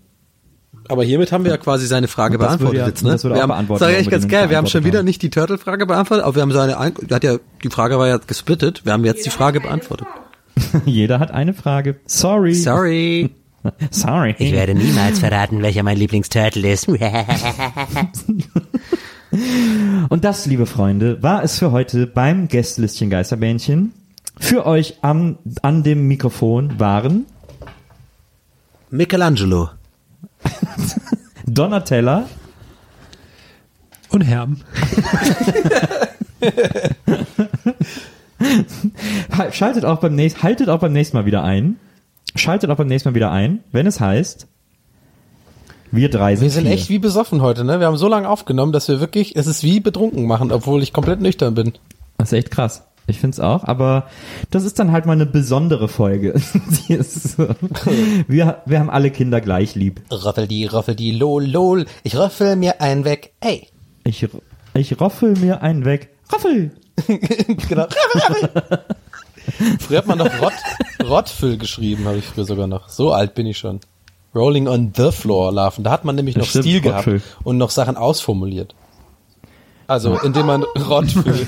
Aber 0.87 1.03
hiermit 1.03 1.31
haben 1.31 1.43
wir 1.45 1.51
ja 1.51 1.57
quasi 1.57 1.87
seine 1.87 2.07
Frage 2.07 2.37
das 2.37 2.45
beantwortet 2.47 2.73
würde 2.73 2.79
ja- 2.81 2.87
jetzt, 2.87 3.03
ne? 3.03 3.11
das 3.11 3.23
würde 3.23 3.35
wir 3.35 3.39
auch 3.39 3.43
haben, 3.43 3.49
beantworten, 3.49 3.79
sag 3.79 3.89
ich 3.89 3.93
warum 3.95 4.01
echt 4.01 4.11
ganz 4.11 4.27
geil, 4.27 4.49
wir 4.49 4.57
haben 4.57 4.67
schon 4.67 4.83
wieder 4.83 4.99
haben. 4.99 5.05
nicht 5.05 5.21
die 5.21 5.29
Turtle-Frage 5.29 5.85
beantwortet, 5.85 6.25
aber 6.25 6.35
wir 6.35 6.41
haben 6.43 6.51
seine, 6.51 6.77
ein- 6.79 6.93
hat 7.11 7.23
ja, 7.23 7.37
die 7.63 7.69
Frage 7.69 7.97
war 7.97 8.07
ja 8.07 8.17
gesplittet, 8.17 8.85
wir 8.85 8.93
haben 8.93 9.03
jetzt 9.05 9.25
die 9.25 9.29
Frage 9.31 9.61
beantwortet. 9.61 10.07
Jeder 10.85 11.19
hat 11.19 11.31
eine 11.31 11.53
Frage. 11.53 11.95
Sorry. 12.05 12.53
Sorry. 12.53 13.31
Sorry. 13.89 14.35
niemals 14.75 15.19
verraten, 15.19 15.61
welcher 15.63 15.81
mein 15.83 15.97
Lieblingsturtle 15.97 16.71
ist. 16.71 16.87
Und 20.09 20.23
das, 20.23 20.45
liebe 20.45 20.65
Freunde, 20.65 21.21
war 21.23 21.43
es 21.43 21.57
für 21.59 21.71
heute 21.71 22.07
beim 22.07 22.47
Gästelistchen 22.47 23.09
Geisterbähnchen. 23.09 23.91
Für 24.39 24.65
euch 24.65 24.95
am, 25.01 25.37
an 25.61 25.83
dem 25.83 26.07
Mikrofon 26.07 26.79
waren 26.79 27.25
Michelangelo. 28.91 29.69
Donatella, 31.45 32.25
Und 34.09 34.21
Herm. 34.21 34.57
Ha- 39.37 39.51
Schaltet 39.51 39.85
auch 39.85 39.99
beim 39.99 40.15
nächsten, 40.15 40.43
haltet 40.43 40.69
auch 40.69 40.79
beim 40.79 40.93
nächsten 40.93 41.17
Mal 41.17 41.25
wieder 41.25 41.43
ein. 41.43 41.77
Schaltet 42.35 42.69
auch 42.69 42.75
beim 42.77 42.87
nächsten 42.87 43.09
Mal 43.09 43.15
wieder 43.15 43.31
ein, 43.31 43.63
wenn 43.71 43.87
es 43.87 43.99
heißt, 43.99 44.47
wir 45.91 46.09
drei 46.09 46.35
sind, 46.35 46.43
Wir 46.45 46.51
sind 46.51 46.63
vier. 46.65 46.73
echt 46.73 46.89
wie 46.89 46.99
besoffen 46.99 47.41
heute, 47.41 47.63
ne? 47.63 47.79
Wir 47.79 47.87
haben 47.87 47.95
so 47.97 48.09
lange 48.09 48.27
aufgenommen, 48.27 48.73
dass 48.73 48.87
wir 48.89 48.99
wirklich, 48.99 49.35
es 49.37 49.47
ist 49.47 49.63
wie 49.63 49.79
betrunken 49.79 50.25
machen, 50.25 50.51
obwohl 50.51 50.83
ich 50.83 50.91
komplett 50.91 51.21
nüchtern 51.21 51.55
bin. 51.55 51.73
Das 52.17 52.29
ist 52.31 52.37
echt 52.37 52.51
krass. 52.51 52.83
Ich 53.07 53.19
find's 53.19 53.39
auch, 53.39 53.63
aber 53.63 54.07
das 54.49 54.63
ist 54.63 54.79
dann 54.79 54.91
halt 54.91 55.05
mal 55.05 55.13
eine 55.13 55.27
besondere 55.27 55.87
Folge. 55.87 56.29
Ist 56.87 57.37
wir, 57.37 58.61
wir 58.65 58.79
haben 58.79 58.89
alle 58.89 59.11
Kinder 59.11 59.41
gleich 59.41 59.75
lieb. 59.75 60.01
Raffel 60.09 60.47
die, 60.47 60.65
raffel 60.65 60.95
die, 60.95 61.11
lol, 61.11 61.45
lol. 61.45 61.85
Ich 62.03 62.17
raffel 62.17 62.55
mir 62.55 62.81
einen 62.81 63.05
weg. 63.05 63.33
Ey. 63.41 63.67
Ich, 64.05 64.27
ich 64.73 64.99
roffel 64.99 65.35
mir 65.37 65.61
einen 65.61 65.85
weg. 65.85 66.09
Roffel! 66.33 66.71
genau. 67.69 67.87
früher 69.79 69.99
hat 69.99 70.07
man 70.07 70.17
noch 70.17 70.41
Rott, 70.41 70.53
Rottfüll 71.03 71.57
geschrieben, 71.57 72.05
habe 72.05 72.17
ich 72.17 72.25
früher 72.25 72.45
sogar 72.45 72.67
noch. 72.67 72.89
So 72.89 73.11
alt 73.11 73.35
bin 73.35 73.45
ich 73.45 73.57
schon. 73.57 73.81
Rolling 74.33 74.67
on 74.67 74.93
the 74.95 75.11
floor 75.11 75.51
laufen. 75.51 75.83
Da 75.83 75.91
hat 75.91 76.05
man 76.05 76.15
nämlich 76.15 76.35
noch 76.35 76.45
stimmt, 76.45 76.65
Stil 76.65 76.81
gehabt 76.81 77.07
Rottfüll. 77.07 77.21
und 77.43 77.57
noch 77.57 77.69
Sachen 77.69 77.97
ausformuliert. 77.97 78.73
Also, 79.87 80.17
indem 80.19 80.47
man 80.47 80.63
Rottfüll. 80.89 81.47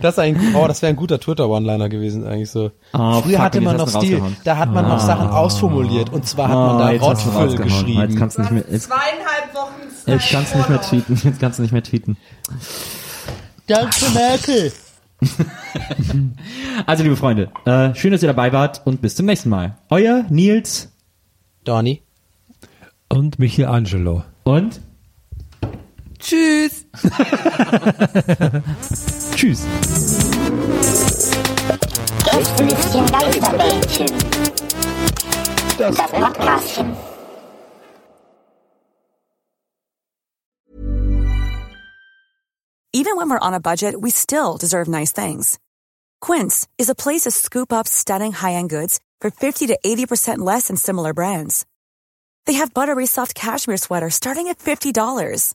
Das, 0.00 0.18
ein, 0.18 0.54
oh, 0.54 0.66
das 0.66 0.82
wäre 0.82 0.90
ein 0.90 0.96
guter 0.96 1.18
Twitter-One-Liner 1.20 1.88
gewesen, 1.88 2.26
eigentlich 2.26 2.50
so. 2.50 2.70
Oh, 2.92 3.20
Früher 3.22 3.36
fuck, 3.36 3.38
hatte 3.40 3.60
man 3.60 3.76
noch 3.76 3.88
Stil. 3.88 4.22
Da 4.44 4.56
hat 4.58 4.72
man 4.72 4.88
noch 4.88 5.00
Sachen 5.00 5.28
ausformuliert. 5.28 6.12
Und 6.12 6.26
zwar 6.26 6.48
hat 6.48 6.56
man 6.56 6.78
da 6.78 7.04
Oh, 7.04 7.10
hast 7.10 7.24
du 7.26 7.30
Rottfüll 7.30 7.42
rausgehauen. 7.42 7.68
Jetzt 7.68 7.84
geschrieben. 7.86 8.18
kannst 8.18 8.36
du 8.38 8.42
nicht 8.42 8.50
mehr, 8.52 8.64
jetzt, 8.70 8.84
Zweieinhalb 8.84 9.54
Wochen 9.54 9.72
jetzt 10.06 10.30
kannst 10.30 10.52
du 10.54 10.58
nicht 10.58 10.68
mehr 10.68 10.80
tweeten. 10.82 11.20
Jetzt 11.24 11.40
kannst 11.40 11.58
du 11.58 11.62
nicht 11.62 11.72
mehr 11.72 11.82
tweeten. 11.82 12.16
Danke, 13.66 14.04
Merkel. 14.14 14.72
Also, 16.86 17.02
liebe 17.02 17.16
Freunde, 17.16 17.50
äh, 17.64 17.94
schön, 17.94 18.12
dass 18.12 18.22
ihr 18.22 18.28
dabei 18.28 18.52
wart 18.52 18.82
und 18.84 19.00
bis 19.00 19.14
zum 19.16 19.26
nächsten 19.26 19.48
Mal. 19.48 19.78
Euer 19.90 20.24
Nils 20.28 20.92
Donny. 21.64 22.02
Und 23.08 23.38
Michelangelo. 23.38 24.22
und 24.44 24.80
Tschüss. 26.24 26.86
tschüss. 29.36 29.66
Gästelistchen 32.24 33.06
Geisterbällchen. 33.06 34.06
Das 35.76 35.96
Podcastchen. 35.96 36.96
Even 42.94 43.16
when 43.16 43.28
we're 43.28 43.38
on 43.38 43.52
a 43.52 43.60
budget, 43.60 44.00
we 44.00 44.08
still 44.08 44.56
deserve 44.56 44.88
nice 44.88 45.12
things. 45.12 45.58
Quince 46.22 46.66
is 46.78 46.88
a 46.88 46.94
place 46.94 47.24
to 47.24 47.30
scoop 47.30 47.70
up 47.70 47.86
stunning 47.86 48.32
high-end 48.32 48.70
goods 48.70 48.98
for 49.20 49.30
50 49.30 49.66
to 49.66 49.78
80% 49.84 50.38
less 50.38 50.68
than 50.68 50.76
similar 50.76 51.12
brands. 51.12 51.66
They 52.46 52.54
have 52.54 52.72
buttery 52.72 53.04
soft 53.04 53.34
cashmere 53.34 53.76
sweaters 53.76 54.14
starting 54.14 54.48
at 54.48 54.58
$50, 54.58 55.54